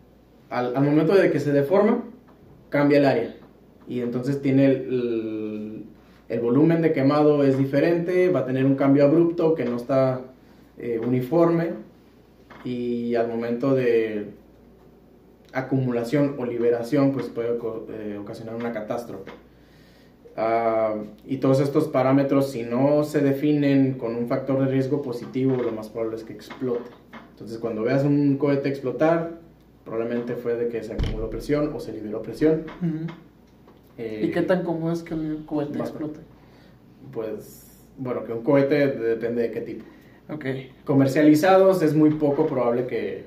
al, 0.49 0.73
momento 0.83 1.15
de 1.15 1.31
que 1.31 1.39
se 1.39 1.51
deforma, 1.51 2.03
cambia 2.69 2.99
el 2.99 3.05
área. 3.05 3.35
Y 3.87 4.01
entonces 4.01 4.41
tiene 4.41 4.65
el, 4.65 5.85
volumen 6.41 6.81
de 6.81 6.91
quemado 6.91 7.43
es 7.43 7.57
diferente, 7.57 8.29
va 8.29 8.41
a 8.41 8.45
tener 8.45 8.65
un 8.65 8.75
cambio 8.75 9.05
abrupto 9.05 9.55
que 9.55 9.65
no 9.65 9.77
está 9.77 10.21
eh, 10.77 10.99
uniforme 10.99 11.84
y 12.65 13.15
al 13.15 13.29
momento 13.29 13.73
de 13.73 14.25
acumulación 15.53 16.35
o 16.37 16.45
liberación 16.45 17.13
pues 17.13 17.27
puede 17.27 17.57
eh, 17.89 18.17
ocasionar 18.19 18.55
una 18.55 18.73
catástrofe. 18.73 19.31
Ah, 20.35 20.95
y 21.25 21.37
todos 21.37 21.61
estos 21.61 21.87
parámetros, 21.87 22.51
si 22.51 22.63
no 22.63 23.05
se 23.05 23.21
definen 23.21 23.93
con 23.93 24.15
un 24.15 24.27
factor 24.27 24.59
de 24.59 24.65
riesgo 24.65 25.01
positivo, 25.01 25.55
lo 25.55 25.71
más 25.71 25.87
probable 25.87 26.17
es 26.17 26.23
que 26.25 26.33
explote. 26.33 26.89
Entonces, 27.31 27.57
cuando 27.57 27.83
veas 27.83 28.03
un 28.03 28.37
cohete 28.37 28.67
explotar, 28.67 29.39
probablemente 29.85 30.35
fue 30.35 30.55
de 30.55 30.67
que 30.67 30.83
se 30.83 30.93
acumuló 30.93 31.29
presión 31.29 31.71
o 31.73 31.79
se 31.79 31.93
liberó 31.93 32.21
presión. 32.21 32.65
Ujú. 32.81 33.13
Eh, 33.97 34.21
¿Y 34.25 34.31
qué 34.31 34.41
tan 34.41 34.63
común 34.63 34.91
es 34.91 35.03
que 35.03 35.13
el 35.13 35.43
cohete 35.45 35.79
explote? 35.79 36.19
Pues, 37.13 37.79
bueno, 37.97 38.25
que 38.25 38.33
un 38.33 38.41
cohete 38.41 38.87
depende 38.87 39.43
de 39.43 39.51
qué 39.51 39.61
tipo. 39.61 39.85
Ok. 40.29 40.45
Comercializados 40.85 41.81
es 41.81 41.93
muy 41.93 42.11
poco 42.11 42.47
probable 42.47 42.87
que, 42.87 43.25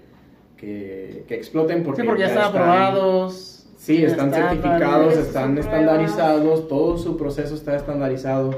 que, 0.56 1.24
que 1.28 1.34
exploten 1.34 1.82
porque, 1.84 2.02
sí, 2.02 2.06
porque 2.06 2.22
ya 2.22 2.28
están 2.28 2.46
están- 2.46 2.62
aprobados. 2.62 3.54
Sí, 3.76 4.02
están 4.04 4.32
certificados, 4.32 5.16
están 5.16 5.56
estandarizados, 5.56 6.66
todo 6.66 6.98
su 6.98 7.16
proceso 7.16 7.54
está 7.54 7.76
estandarizado, 7.76 8.50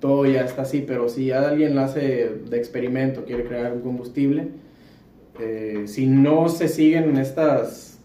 todo 0.00 0.24
ya 0.24 0.40
está 0.40 0.62
así, 0.62 0.82
pero 0.86 1.10
si 1.10 1.32
alguien 1.32 1.74
lo 1.74 1.82
hace 1.82 2.30
de 2.48 2.56
experimento, 2.56 3.24
quiere 3.26 3.44
crear 3.44 3.72
un 3.74 3.82
combustible, 3.82 4.48
eh, 5.38 5.82
si 5.86 6.06
no 6.06 6.48
se 6.48 6.68
siguen 6.68 7.18
estas, 7.18 7.98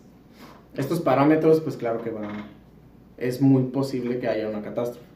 estos 0.76 1.00
parámetros, 1.00 1.62
pues 1.62 1.78
claro 1.78 2.02
que 2.04 2.10
va, 2.10 2.28
es 3.18 3.40
muy 3.42 3.64
posible 3.64 4.20
que 4.20 4.28
haya 4.28 4.50
una 4.50 4.62
catástrofe. 4.62 5.08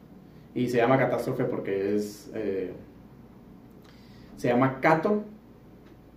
Y 0.54 0.68
se 0.70 0.78
llama 0.78 0.98
catástrofe 0.98 1.44
porque 1.44 1.94
es, 1.94 2.30
eh, 2.34 2.72
se 4.36 4.48
llama 4.48 4.80
CATO, 4.80 5.24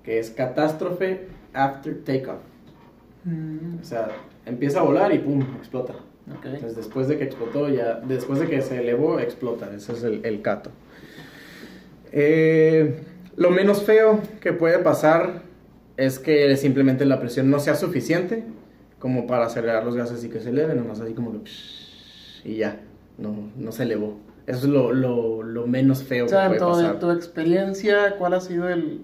que 0.04 0.20
es 0.20 0.30
catástrofe 0.32 1.28
after 1.54 2.04
takeoff. 2.04 2.40
Mm, 3.24 3.80
O 3.82 3.84
sea, 3.84 4.10
empieza 4.46 4.80
a 4.80 4.84
volar 4.84 5.14
y 5.14 5.20
pum, 5.20 5.42
explota. 5.58 5.94
Entonces, 6.28 6.76
después 6.76 7.08
de 7.08 7.18
que 7.18 7.24
explotó, 7.24 7.70
ya, 7.70 8.02
después 8.06 8.40
de 8.40 8.48
que 8.48 8.62
se 8.62 8.80
elevó, 8.80 9.20
explota. 9.20 9.70
Ese 9.74 9.94
es 9.94 10.04
el, 10.04 10.26
el 10.26 10.42
cato. 10.42 10.72
Eh, 12.12 13.02
lo 13.36 13.50
menos 13.52 13.84
feo 13.84 14.20
que 14.42 14.52
puede 14.54 14.80
pasar 14.80 15.44
es 15.96 16.20
que 16.20 16.56
simplemente 16.58 17.06
la 17.06 17.20
presión 17.20 17.50
no 17.50 17.60
sea 17.60 17.76
suficiente 17.76 18.44
como 19.00 19.28
para 19.28 19.46
acelerar 19.46 19.86
los 19.86 19.96
gases 19.96 20.24
y 20.24 20.30
que 20.30 20.40
se 20.40 20.50
eleven, 20.50 20.78
nomás 20.78 21.00
así 21.00 21.14
como 21.14 21.32
que 21.32 21.50
y 22.44 22.56
ya, 22.58 22.80
no, 23.18 23.52
no 23.58 23.72
se 23.72 23.84
elevó. 23.84 24.18
Eso 24.48 24.60
es 24.60 24.64
lo, 24.66 24.92
lo, 24.94 25.44
lo 25.44 25.68
menos 25.68 26.04
feo 26.04 26.26
O 26.26 26.30
sea, 26.30 26.44
que 26.50 26.56
puede 26.58 26.72
pasar. 26.72 26.94
en 26.96 27.00
tu 27.00 27.12
experiencia, 27.12 28.16
¿cuál 28.18 28.34
ha 28.34 28.40
sido 28.42 28.68
el 28.70 29.02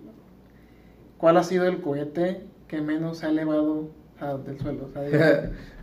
cuál 1.18 1.38
ha 1.38 1.44
sido 1.44 1.68
el 1.68 1.80
cohete 1.82 2.42
que 2.68 2.82
menos 2.82 3.20
se 3.20 3.26
ha 3.28 3.30
elevado 3.30 3.90
a- 4.20 4.36
del 4.38 4.58
suelo? 4.60 4.86
O 4.90 4.92
sea, 4.92 5.04
digamos, 5.04 5.50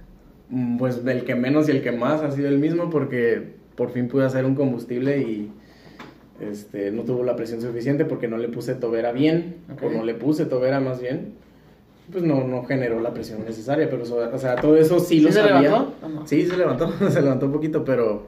Mm, 0.53 0.79
Pues 0.79 1.01
el 1.07 1.23
que 1.25 1.37
menos 1.37 1.69
y 1.69 1.71
el 1.71 1.81
que 1.81 1.93
más 1.93 2.23
ha 2.23 2.33
sido 2.33 2.49
el 2.49 2.59
mismo 2.59 2.91
porque 2.91 3.55
por 3.77 3.91
fin 3.91 4.09
pude 4.09 4.25
hacer 4.25 4.45
un 4.45 4.57
combustible 4.57 5.19
y 5.19 5.53
este, 6.41 6.91
no 6.91 7.03
tuvo 7.05 7.23
la 7.23 7.37
presión 7.37 7.61
suficiente 7.61 8.05
porque 8.05 8.27
no 8.27 8.37
le 8.37 8.49
puse 8.49 8.75
tobera 8.75 9.13
bien, 9.13 9.59
Ok. 9.73 9.83
o 9.85 9.91
no 9.91 10.05
le 10.05 10.15
puse 10.15 10.47
tobera 10.47 10.81
más 10.81 11.01
bien, 11.01 11.35
pues 12.11 12.25
no, 12.25 12.49
no 12.49 12.65
generó 12.65 12.99
la 12.99 13.15
presión 13.15 13.45
necesaria, 13.45 13.89
pero 13.89 14.03
o 14.03 14.39
sea, 14.39 14.57
todo 14.57 14.77
eso 14.77 14.99
sí, 14.99 15.19
¿Sí 15.19 15.21
lo 15.21 15.31
se 15.31 15.41
sabía. 15.41 15.61
levantó 15.61 15.93
no? 16.09 16.27
Sí, 16.27 16.45
se 16.47 16.57
levantó, 16.57 16.91
se 17.11 17.23
levantó 17.23 17.47
un 17.47 17.53
poquito, 17.53 17.85
pero 17.85 18.27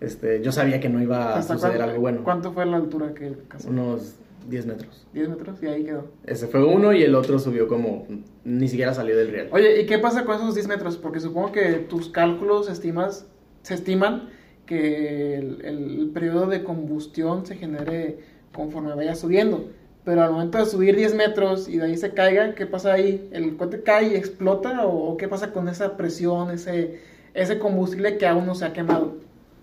este, 0.00 0.42
yo 0.42 0.50
sabía 0.50 0.80
que 0.80 0.88
no 0.88 1.02
iba 1.02 1.34
a 1.34 1.38
¿hasta 1.38 1.54
suceder 1.54 1.76
cuánto, 1.76 1.90
algo 1.90 2.00
bueno. 2.00 2.20
¿Cuánto 2.24 2.52
fue 2.52 2.66
la 2.66 2.76
altura 2.76 3.14
que 3.14 3.26
alcanzó? 3.26 3.68
Unos 3.68 4.16
10 4.48 4.66
metros. 4.66 5.06
10 5.12 5.28
metros 5.28 5.62
y 5.62 5.66
ahí 5.66 5.84
quedó. 5.84 6.06
Ese 6.26 6.46
fue 6.46 6.64
uno 6.64 6.92
y 6.92 7.02
el 7.02 7.14
otro 7.14 7.38
subió 7.38 7.68
como, 7.68 8.06
ni 8.44 8.68
siquiera 8.68 8.94
salió 8.94 9.16
del 9.16 9.30
riel. 9.30 9.48
Oye, 9.52 9.82
¿y 9.82 9.86
qué 9.86 9.98
pasa 9.98 10.24
con 10.24 10.36
esos 10.36 10.54
10 10.54 10.68
metros? 10.68 10.96
Porque 10.96 11.20
supongo 11.20 11.52
que 11.52 11.74
tus 11.74 12.08
cálculos 12.08 12.68
estimas, 12.70 13.26
se 13.62 13.74
estiman 13.74 14.30
que 14.64 15.36
el, 15.36 15.64
el 15.64 16.10
periodo 16.14 16.46
de 16.46 16.64
combustión 16.64 17.44
se 17.44 17.56
genere 17.56 18.18
conforme 18.52 18.94
vaya 18.94 19.14
subiendo. 19.14 19.68
Pero 20.04 20.22
al 20.22 20.32
momento 20.32 20.56
de 20.56 20.64
subir 20.64 20.96
10 20.96 21.14
metros 21.14 21.68
y 21.68 21.76
de 21.76 21.84
ahí 21.84 21.96
se 21.96 22.14
caiga, 22.14 22.54
¿qué 22.54 22.64
pasa 22.66 22.94
ahí? 22.94 23.28
¿El 23.32 23.56
cohete 23.58 23.82
cae 23.82 24.08
y 24.08 24.14
explota? 24.14 24.86
¿O, 24.86 25.12
o 25.12 25.16
qué 25.18 25.28
pasa 25.28 25.52
con 25.52 25.68
esa 25.68 25.98
presión, 25.98 26.50
ese, 26.50 27.00
ese 27.34 27.58
combustible 27.58 28.16
que 28.16 28.26
aún 28.26 28.46
no 28.46 28.54
se 28.54 28.64
ha 28.64 28.72
quemado? 28.72 29.18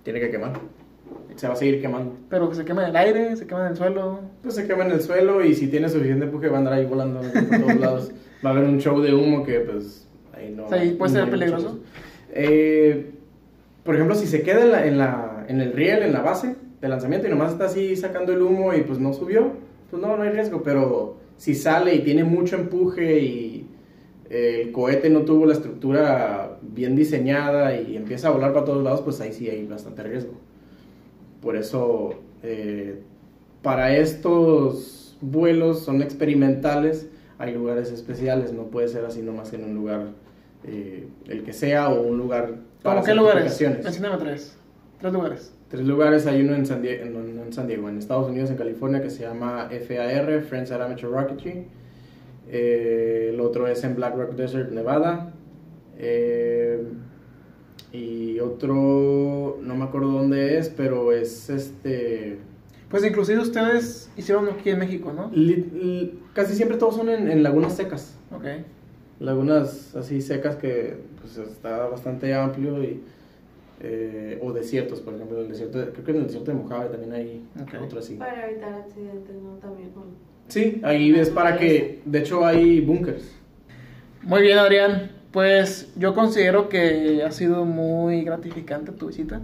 Tiene 0.08 0.22
que 0.22 0.30
quemar. 0.32 0.54
Se 1.36 1.48
va 1.50 1.54
a 1.54 1.58
seguir 1.58 1.82
quemando. 1.82 2.16
Pero 2.30 2.54
se 2.54 2.64
quema 2.64 2.84
en 2.84 2.92
el 2.92 2.96
aire, 2.96 3.36
se 3.36 3.46
quema 3.46 3.66
en 3.66 3.72
el 3.72 3.76
suelo. 3.76 4.22
Pues 4.42 4.56
se 4.56 4.66
quema 4.66 4.86
en 4.86 4.92
el 4.92 5.02
suelo 5.02 5.44
y 5.44 5.54
si 5.54 5.68
tiene 5.68 5.90
suficiente 5.90 6.24
empuje 6.24 6.48
va 6.48 6.56
a 6.56 6.60
andar 6.60 6.74
ahí 6.76 6.86
volando 6.86 7.20
por 7.20 7.60
todos 7.60 7.76
lados. 7.82 8.12
Va 8.46 8.52
a 8.52 8.54
haber 8.54 8.64
un 8.70 8.80
show 8.80 9.02
de 9.02 9.14
humo 9.14 9.44
que 9.44 9.60
pues 9.60 10.08
ahí 10.34 10.54
no... 10.56 10.68
O 10.68 10.70
sea, 10.70 10.82
¿y 10.82 10.92
puede 10.94 11.12
no 11.12 11.20
ser 11.20 11.30
peligroso? 11.30 11.80
Eh, 12.32 13.12
por 13.84 13.96
ejemplo, 13.96 14.16
si 14.16 14.28
se 14.28 14.44
queda 14.44 14.62
en, 14.64 14.72
la, 14.72 14.88
en, 14.88 14.98
la- 14.98 15.46
en 15.50 15.60
el 15.60 15.74
riel, 15.74 16.04
en 16.04 16.14
la 16.14 16.22
base 16.22 16.56
de 16.80 16.88
lanzamiento 16.88 17.28
y 17.28 17.30
nomás 17.30 17.52
está 17.52 17.66
así 17.66 17.98
sacando 17.98 18.32
el 18.32 18.42
humo 18.42 18.74
y 18.74 18.84
pues 18.84 18.98
no 19.00 19.12
subió, 19.12 19.52
pues 19.92 20.02
no, 20.02 20.16
no 20.16 20.24
hay 20.24 20.30
riesgo. 20.30 20.64
Pero 20.64 21.18
si 21.36 21.54
sale 21.54 21.94
y 21.96 22.00
tiene 22.00 22.24
mucho 22.24 22.56
empuje 22.56 23.20
y 23.20 23.68
el 24.30 24.72
cohete 24.72 25.10
no 25.10 25.24
tuvo 25.24 25.46
la 25.46 25.54
estructura 25.54 26.47
bien 26.62 26.96
diseñada 26.96 27.80
y 27.80 27.96
empieza 27.96 28.28
a 28.28 28.32
volar 28.32 28.54
para 28.54 28.66
todos 28.66 28.84
lados, 28.84 29.02
pues 29.02 29.20
ahí 29.22 29.34
sí 29.34 29.50
hay 29.50 29.66
bastante 29.66 30.04
riesgo. 30.04 30.34
Por 31.42 31.56
eso, 31.56 32.16
eh, 32.44 33.02
para 33.62 33.96
estos 33.96 35.18
vuelos 35.22 35.84
son 35.84 36.02
experimentales, 36.02 37.10
hay 37.38 37.54
lugares 37.54 37.92
especiales, 37.92 38.54
no 38.54 38.64
puede 38.64 38.88
ser 38.88 39.06
así 39.06 39.22
nomás 39.22 39.54
en 39.54 39.64
un 39.64 39.76
lugar, 39.76 40.08
eh, 40.64 41.08
el 41.28 41.44
que 41.44 41.54
sea, 41.54 41.90
o 41.90 42.02
un 42.02 42.18
lugar 42.18 42.56
para 42.84 42.96
¿Cómo 42.96 43.06
qué 43.06 43.14
lugares? 43.14 43.62
Mencióname 43.62 44.24
tres. 44.24 44.58
Tres 45.00 45.14
lugares. 45.14 45.54
Tres 45.70 45.86
lugares, 45.86 46.26
hay 46.26 46.42
uno 46.42 46.56
en 46.56 46.66
San, 46.66 46.82
Diego, 46.82 47.06
no 47.06 47.44
en 47.44 47.54
San 47.54 47.68
Diego, 47.68 47.90
en 47.90 47.98
Estados 47.98 48.30
Unidos, 48.30 48.50
en 48.50 48.56
California, 48.56 49.02
que 49.02 49.10
se 49.10 49.24
llama 49.24 49.70
FAR, 49.70 50.42
Friends 50.44 50.72
at 50.72 50.82
Amateur 50.82 51.12
Rocketry. 51.12 51.66
Eh, 52.50 53.32
el 53.34 53.42
otro 53.42 53.68
es 53.68 53.84
en 53.84 53.96
Black 53.96 54.16
Rock 54.16 54.36
Desert, 54.36 54.72
Nevada. 54.72 55.34
Eh, 55.98 56.84
y 57.92 58.40
otro, 58.40 59.58
no 59.62 59.76
me 59.76 59.86
acuerdo 59.86 60.12
dónde 60.12 60.58
es, 60.58 60.70
pero 60.70 61.12
es 61.12 61.50
este... 61.50 62.38
Pues 62.90 63.04
inclusive 63.04 63.40
ustedes 63.40 64.10
hicieron 64.16 64.48
aquí 64.50 64.70
en 64.70 64.80
México, 64.80 65.12
¿no? 65.14 65.30
li- 65.34 65.56
li- 65.74 66.20
casi 66.34 66.56
siempre 66.56 66.78
todos 66.78 66.96
son 66.96 67.10
en, 67.10 67.30
en 67.30 67.44
lagunas 67.44 67.76
secas. 67.76 68.16
Ok. 68.32 68.46
Lagunas 69.20 69.96
así 69.96 70.22
secas 70.22 70.56
que 70.58 70.98
pues, 71.20 71.38
está 71.38 71.88
bastante 71.88 72.34
amplio 72.34 72.84
y... 72.84 73.02
eh, 73.82 74.40
o 74.42 74.54
desiertos, 74.54 75.02
por 75.02 75.16
ejemplo, 75.16 75.40
el 75.42 75.50
desierto, 75.50 75.80
de- 75.80 75.92
creo 75.92 76.04
que 76.06 76.12
en 76.12 76.18
el 76.18 76.24
desierto 76.26 76.52
de 76.52 76.58
Mojave 76.58 76.90
también 76.90 77.14
hay 77.14 77.44
Ok. 77.62 77.82
otro 77.84 78.00
así. 78.00 78.16
Para 78.16 78.50
evitar 78.50 78.74
accidentes, 78.74 79.36
¿no? 79.42 79.54
También 79.56 79.90
con... 79.92 80.04
Sí, 80.48 80.80
ahí 80.84 81.14
es 81.14 81.30
para 81.30 81.58
que, 81.58 82.02
de 82.06 82.20
hecho 82.20 82.46
hay 82.46 82.80
búnkers. 82.82 83.24
Muy 84.24 84.42
bien, 84.42 84.58
Adrián. 84.60 85.12
Pues 85.38 85.94
yo 85.96 86.16
considero 86.16 86.68
que 86.68 87.24
ha 87.24 87.32
sido 87.32 87.64
muy 87.64 88.24
gratificante 88.24 88.92
tu 88.92 89.06
visita. 89.06 89.40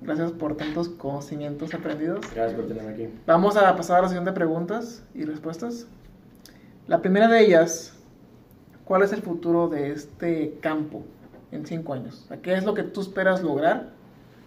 Gracias 0.00 0.32
por 0.32 0.56
tantos 0.56 0.88
conocimientos 0.88 1.74
aprendidos. 1.74 2.20
Gracias 2.34 2.58
por 2.58 2.66
tenerme 2.66 2.92
aquí. 2.94 3.08
Vamos 3.26 3.58
a 3.58 3.76
pasar 3.76 3.98
a 3.98 4.00
la 4.00 4.08
sesión 4.08 4.24
de 4.24 4.32
preguntas 4.32 5.02
y 5.14 5.26
respuestas. 5.26 5.86
La 6.86 7.02
primera 7.02 7.28
de 7.28 7.44
ellas, 7.44 7.92
¿cuál 8.86 9.02
es 9.02 9.12
el 9.12 9.20
futuro 9.20 9.68
de 9.68 9.90
este 9.90 10.56
campo 10.62 11.02
en 11.52 11.66
cinco 11.66 11.92
años? 11.92 12.26
¿Qué 12.40 12.54
es 12.54 12.64
lo 12.64 12.72
que 12.72 12.84
tú 12.84 13.02
esperas 13.02 13.42
lograr 13.42 13.90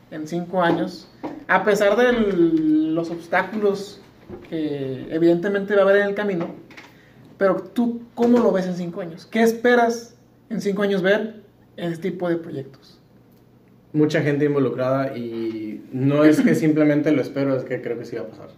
en 0.09 0.27
cinco 0.27 0.63
años? 0.63 1.07
A 1.47 1.63
pesar 1.63 1.95
de 1.95 2.11
los 2.11 3.11
obstáculos 3.11 4.01
que 4.49 5.13
evidentemente 5.13 5.75
va 5.75 5.81
a 5.81 5.83
haber 5.83 5.97
en 5.97 6.07
el 6.07 6.15
camino, 6.15 6.47
pero 7.37 7.57
tú, 7.57 8.01
¿cómo 8.15 8.39
lo 8.39 8.51
ves 8.51 8.65
en 8.65 8.77
cinco 8.77 9.01
años? 9.01 9.27
¿Qué 9.27 9.43
esperas 9.43 10.15
en 10.51 10.61
cinco 10.61 10.83
años 10.83 11.01
ver 11.01 11.41
este 11.77 12.11
tipo 12.11 12.29
de 12.29 12.37
proyectos? 12.37 12.99
Mucha 13.93 14.21
gente 14.21 14.45
involucrada 14.45 15.17
y 15.17 15.83
no 15.91 16.23
es 16.23 16.41
que 16.41 16.55
simplemente 16.55 17.11
lo 17.11 17.21
espero, 17.21 17.55
es 17.55 17.63
que 17.63 17.81
creo 17.81 17.97
que 17.97 18.05
sí 18.05 18.15
va 18.15 18.23
a 18.23 18.27
pasar. 18.27 18.49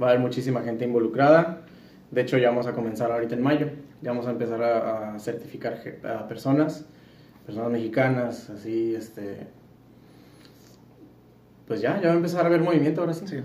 Va 0.00 0.08
a 0.08 0.10
haber 0.10 0.20
muchísima 0.20 0.62
gente 0.62 0.84
involucrada. 0.84 1.62
De 2.10 2.22
hecho, 2.22 2.38
ya 2.38 2.50
vamos 2.50 2.66
a 2.66 2.72
comenzar 2.72 3.10
ahorita 3.10 3.34
en 3.34 3.42
mayo. 3.42 3.70
Ya 4.02 4.10
vamos 4.10 4.26
a 4.26 4.30
empezar 4.30 4.62
a, 4.62 5.14
a 5.14 5.18
certificar 5.18 5.80
a 6.04 6.28
personas, 6.28 6.86
personas 7.46 7.70
mexicanas, 7.72 8.50
así, 8.50 8.94
este... 8.94 9.46
Pues 11.66 11.80
ya, 11.80 12.00
ya 12.00 12.08
va 12.08 12.14
a 12.14 12.16
empezar 12.16 12.44
a 12.44 12.46
haber 12.46 12.62
movimiento 12.62 13.00
ahora 13.00 13.12
sí. 13.12 13.26
Sí. 13.26 13.38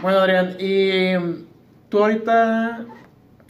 Bueno, 0.00 0.20
Adrián, 0.20 0.56
y 0.60 1.16
mm, 1.18 1.46
tú 1.88 1.98
ahorita, 1.98 2.86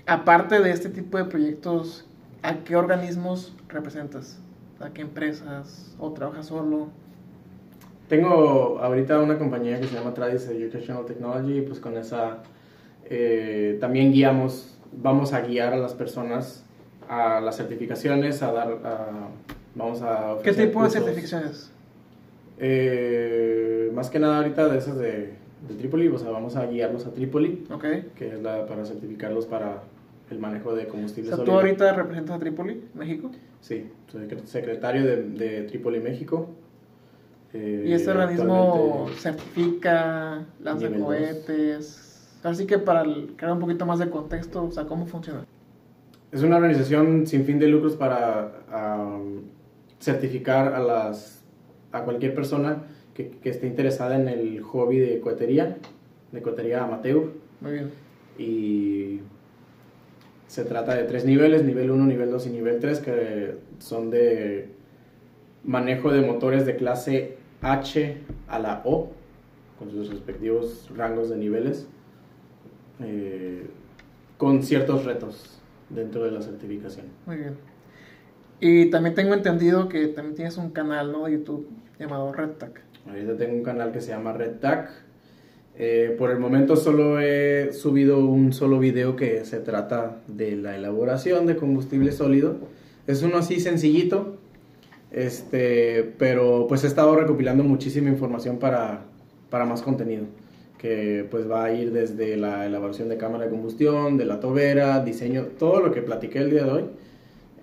aparte 0.06 0.60
de 0.60 0.70
este 0.70 0.88
tipo 0.88 1.18
de 1.18 1.24
proyectos, 1.26 2.07
¿a 2.48 2.64
qué 2.64 2.76
organismos 2.76 3.54
representas? 3.68 4.38
¿A 4.80 4.90
qué 4.90 5.02
empresas? 5.02 5.94
¿O 5.98 6.12
trabajas 6.12 6.46
solo? 6.46 6.88
Tengo 8.08 8.78
ahorita 8.80 9.20
una 9.20 9.36
compañía 9.38 9.78
que 9.80 9.86
se 9.86 9.94
llama 9.94 10.14
Tradis 10.14 10.46
Educational 10.48 11.04
Technology 11.04 11.58
y 11.58 11.60
pues 11.62 11.78
con 11.78 11.96
esa 11.98 12.38
eh, 13.10 13.76
también 13.80 14.12
guiamos, 14.12 14.78
vamos 14.92 15.32
a 15.34 15.40
guiar 15.42 15.72
a 15.74 15.76
las 15.76 15.92
personas 15.94 16.64
a 17.08 17.40
las 17.40 17.56
certificaciones, 17.56 18.42
a 18.42 18.52
dar, 18.52 18.68
a- 18.84 19.28
vamos 19.74 20.00
a 20.02 20.36
¿Qué 20.42 20.52
tipo 20.52 20.82
de 20.84 20.90
certificaciones? 20.90 21.70
Eh, 22.58 23.90
más 23.94 24.10
que 24.10 24.18
nada 24.18 24.38
ahorita 24.38 24.68
de 24.68 24.78
esas 24.78 24.96
de, 24.98 25.34
de 25.68 25.74
Trípoli, 25.78 26.08
o 26.08 26.18
sea, 26.18 26.30
vamos 26.30 26.56
a 26.56 26.66
guiarlos 26.66 27.06
a 27.06 27.10
Trípoli, 27.12 27.64
Ok. 27.72 27.84
que 28.16 28.28
es 28.34 28.42
la, 28.42 28.66
para 28.66 28.84
certificarlos 28.84 29.46
para 29.46 29.82
el 30.30 30.38
manejo 30.38 30.74
de 30.74 30.84
O 30.84 30.88
combustible 30.88 31.34
sea, 31.34 31.44
tú 31.44 31.52
ahorita 31.52 31.92
representas 31.94 32.36
a 32.36 32.38
Trípoli, 32.38 32.82
México. 32.94 33.30
Sí, 33.60 33.86
soy 34.08 34.26
secre- 34.26 34.44
secretario 34.44 35.04
de, 35.04 35.22
de 35.22 35.62
Trípoli, 35.62 36.00
México. 36.00 36.48
Eh, 37.54 37.84
Y 37.86 37.92
este 37.92 38.10
organismo 38.10 39.06
certifica, 39.16 40.44
lanza 40.62 40.90
cohetes. 40.90 42.04
Así 42.42 42.66
que 42.66 42.78
para 42.78 43.04
crear 43.36 43.52
un 43.54 43.58
poquito 43.60 43.86
más 43.86 43.98
de 43.98 44.10
contexto, 44.10 44.64
o 44.64 44.70
sea, 44.70 44.84
¿cómo 44.84 45.06
funciona? 45.06 45.44
Es 46.30 46.42
una 46.42 46.56
organización 46.56 47.26
sin 47.26 47.44
fin 47.44 47.58
de 47.58 47.68
lucros 47.68 47.96
para 47.96 48.52
certificar 49.98 50.74
a 50.74 50.80
las 50.80 51.42
a 51.90 52.02
cualquier 52.04 52.34
persona 52.34 52.82
que, 53.14 53.30
que 53.30 53.48
esté 53.48 53.66
interesada 53.66 54.14
en 54.20 54.28
el 54.28 54.60
hobby 54.62 54.98
de 54.98 55.20
cohetería, 55.20 55.78
de 56.30 56.42
cohetería 56.42 56.84
amateur. 56.84 57.30
Muy 57.62 57.72
bien. 57.72 57.90
Y 58.38 59.20
se 60.48 60.64
trata 60.64 60.94
de 60.96 61.04
tres 61.04 61.24
niveles, 61.24 61.62
nivel 61.62 61.90
1, 61.90 62.06
nivel 62.06 62.30
2 62.30 62.46
y 62.46 62.50
nivel 62.50 62.80
3, 62.80 63.00
que 63.00 63.54
son 63.78 64.10
de 64.10 64.70
manejo 65.62 66.10
de 66.10 66.22
motores 66.22 66.66
de 66.66 66.74
clase 66.76 67.36
H 67.60 68.16
a 68.48 68.58
la 68.58 68.82
O, 68.84 69.12
con 69.78 69.90
sus 69.90 70.10
respectivos 70.10 70.90
rangos 70.96 71.30
de 71.30 71.36
niveles, 71.36 71.86
eh, 73.00 73.66
con 74.36 74.62
ciertos 74.62 75.04
retos 75.04 75.60
dentro 75.90 76.24
de 76.24 76.32
la 76.32 76.42
certificación. 76.42 77.06
Muy 77.26 77.36
bien. 77.36 77.56
Y 78.60 78.90
también 78.90 79.14
tengo 79.14 79.34
entendido 79.34 79.88
que 79.88 80.08
también 80.08 80.34
tienes 80.34 80.56
un 80.56 80.70
canal, 80.70 81.12
¿no? 81.12 81.26
De 81.26 81.32
YouTube 81.32 81.68
llamado 81.98 82.32
RedTac. 82.32 82.88
Ahorita 83.08 83.36
tengo 83.36 83.54
un 83.54 83.62
canal 83.62 83.92
que 83.92 84.00
se 84.00 84.10
llama 84.10 84.32
Red 84.32 84.58
Tac. 84.60 84.90
Eh, 85.80 86.16
por 86.18 86.32
el 86.32 86.40
momento 86.40 86.74
solo 86.74 87.20
he 87.20 87.72
subido 87.72 88.18
un 88.18 88.52
solo 88.52 88.80
video 88.80 89.14
que 89.14 89.44
se 89.44 89.60
trata 89.60 90.16
de 90.26 90.56
la 90.56 90.74
elaboración 90.74 91.46
de 91.46 91.54
combustible 91.54 92.10
sólido. 92.10 92.56
Es 93.06 93.22
uno 93.22 93.38
así 93.38 93.60
sencillito, 93.60 94.38
este, 95.12 96.14
pero 96.18 96.66
pues 96.68 96.82
he 96.82 96.88
estado 96.88 97.14
recopilando 97.14 97.62
muchísima 97.62 98.08
información 98.08 98.58
para, 98.58 99.04
para 99.50 99.66
más 99.66 99.82
contenido, 99.82 100.24
que 100.78 101.24
pues 101.30 101.48
va 101.48 101.66
a 101.66 101.72
ir 101.72 101.92
desde 101.92 102.36
la 102.36 102.66
elaboración 102.66 103.08
de 103.08 103.16
cámara 103.16 103.44
de 103.44 103.50
combustión, 103.50 104.16
de 104.16 104.24
la 104.24 104.40
tobera, 104.40 105.04
diseño, 105.04 105.44
todo 105.60 105.80
lo 105.80 105.92
que 105.92 106.02
platiqué 106.02 106.40
el 106.40 106.50
día 106.50 106.64
de 106.64 106.70
hoy. 106.70 106.84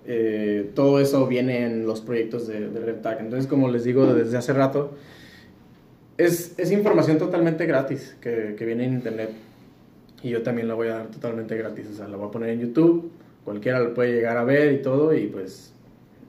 Eh, 0.06 0.70
todo 0.74 1.00
eso 1.00 1.26
viene 1.26 1.66
en 1.66 1.86
los 1.86 2.00
proyectos 2.00 2.46
de, 2.46 2.70
de 2.70 2.80
Red 2.80 3.02
Tag. 3.02 3.20
Entonces, 3.20 3.46
como 3.46 3.68
les 3.68 3.84
digo 3.84 4.06
desde 4.14 4.38
hace 4.38 4.54
rato, 4.54 4.92
es, 6.18 6.58
es 6.58 6.72
información 6.72 7.18
totalmente 7.18 7.66
gratis 7.66 8.16
que, 8.20 8.54
que 8.56 8.64
viene 8.64 8.84
en 8.84 8.94
internet. 8.94 9.30
Y 10.22 10.30
yo 10.30 10.42
también 10.42 10.68
la 10.68 10.74
voy 10.74 10.88
a 10.88 10.94
dar 10.94 11.06
totalmente 11.08 11.56
gratis. 11.56 11.88
O 11.92 11.94
sea, 11.94 12.08
la 12.08 12.16
voy 12.16 12.28
a 12.28 12.30
poner 12.30 12.50
en 12.50 12.60
YouTube. 12.60 13.10
Cualquiera 13.44 13.80
lo 13.80 13.94
puede 13.94 14.12
llegar 14.12 14.36
a 14.36 14.44
ver 14.44 14.72
y 14.72 14.82
todo. 14.82 15.14
Y 15.14 15.26
pues 15.26 15.72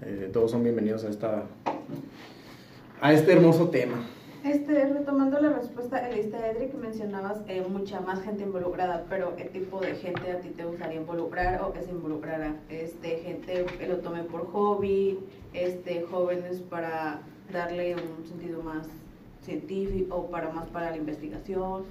eh, 0.04 0.30
todos 0.32 0.52
son 0.52 0.64
bienvenidos 0.64 1.04
a, 1.06 1.10
esta, 1.10 1.44
a 3.02 3.14
este 3.14 3.34
hermoso 3.34 3.70
tema. 3.70 4.06
Este, 4.44 4.86
retomando 4.86 5.42
la 5.42 5.50
respuesta 5.50 6.00
de 6.02 6.16
lista 6.16 6.48
Edric, 6.48 6.74
mencionabas 6.76 7.40
eh, 7.48 7.66
mucha 7.68 8.00
más 8.00 8.22
gente 8.22 8.44
involucrada, 8.44 9.06
pero 9.10 9.36
¿qué 9.36 9.46
tipo 9.46 9.82
de 9.82 9.96
gente 9.96 10.32
a 10.32 10.40
ti 10.40 10.50
te 10.50 10.64
gustaría 10.64 11.02
involucrar 11.02 11.62
o 11.64 11.74
que 11.74 11.82
se 11.82 11.92
involucrara? 11.92 12.56
Este, 12.70 13.18
gente 13.18 13.66
que 13.78 13.88
lo 13.88 13.98
tome 13.98 14.24
por 14.24 14.46
hobby, 14.52 15.20
este, 15.54 16.04
jóvenes 16.04 16.62
para 16.70 17.22
darle 17.52 17.96
un 17.96 18.26
sentido 18.26 18.62
más 18.62 18.88
científico 19.44 20.28
para 20.32 20.50
más 20.52 20.68
para 20.70 20.92
la 20.92 20.98
investigación, 20.98 21.84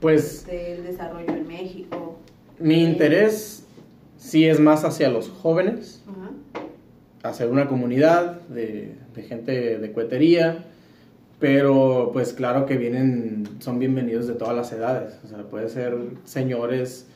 Pues 0.00 0.38
este, 0.40 0.74
el 0.74 0.84
desarrollo 0.84 1.30
en 1.30 1.46
México. 1.46 2.18
mi 2.58 2.82
interés 2.84 3.64
sí 4.16 4.46
es 4.46 4.58
más 4.60 4.84
hacia 4.84 5.08
los 5.10 5.28
jóvenes. 5.28 6.02
Ajá. 6.08 6.30
hacer 7.28 7.48
una 7.50 7.68
comunidad 7.68 8.40
de, 8.48 8.94
de 9.14 9.22
gente 9.22 9.78
de 9.78 9.92
cohetería, 9.92 10.64
pero 11.40 12.10
pues 12.12 12.32
claro 12.32 12.64
que 12.66 12.76
vienen, 12.76 13.44
son 13.60 13.78
bienvenidos 13.78 14.26
de 14.26 14.34
todas 14.34 14.56
las 14.56 14.72
edades, 14.72 15.18
o 15.24 15.28
sea, 15.28 15.42
puede 15.48 15.68
ser 15.68 15.96
señores, 16.24 17.06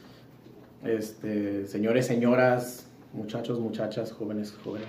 este, 0.85 1.67
señores, 1.67 2.07
señoras, 2.07 2.87
muchachos, 3.13 3.59
muchachas, 3.61 4.11
jóvenes, 4.13 4.53
jóvenes. 4.65 4.89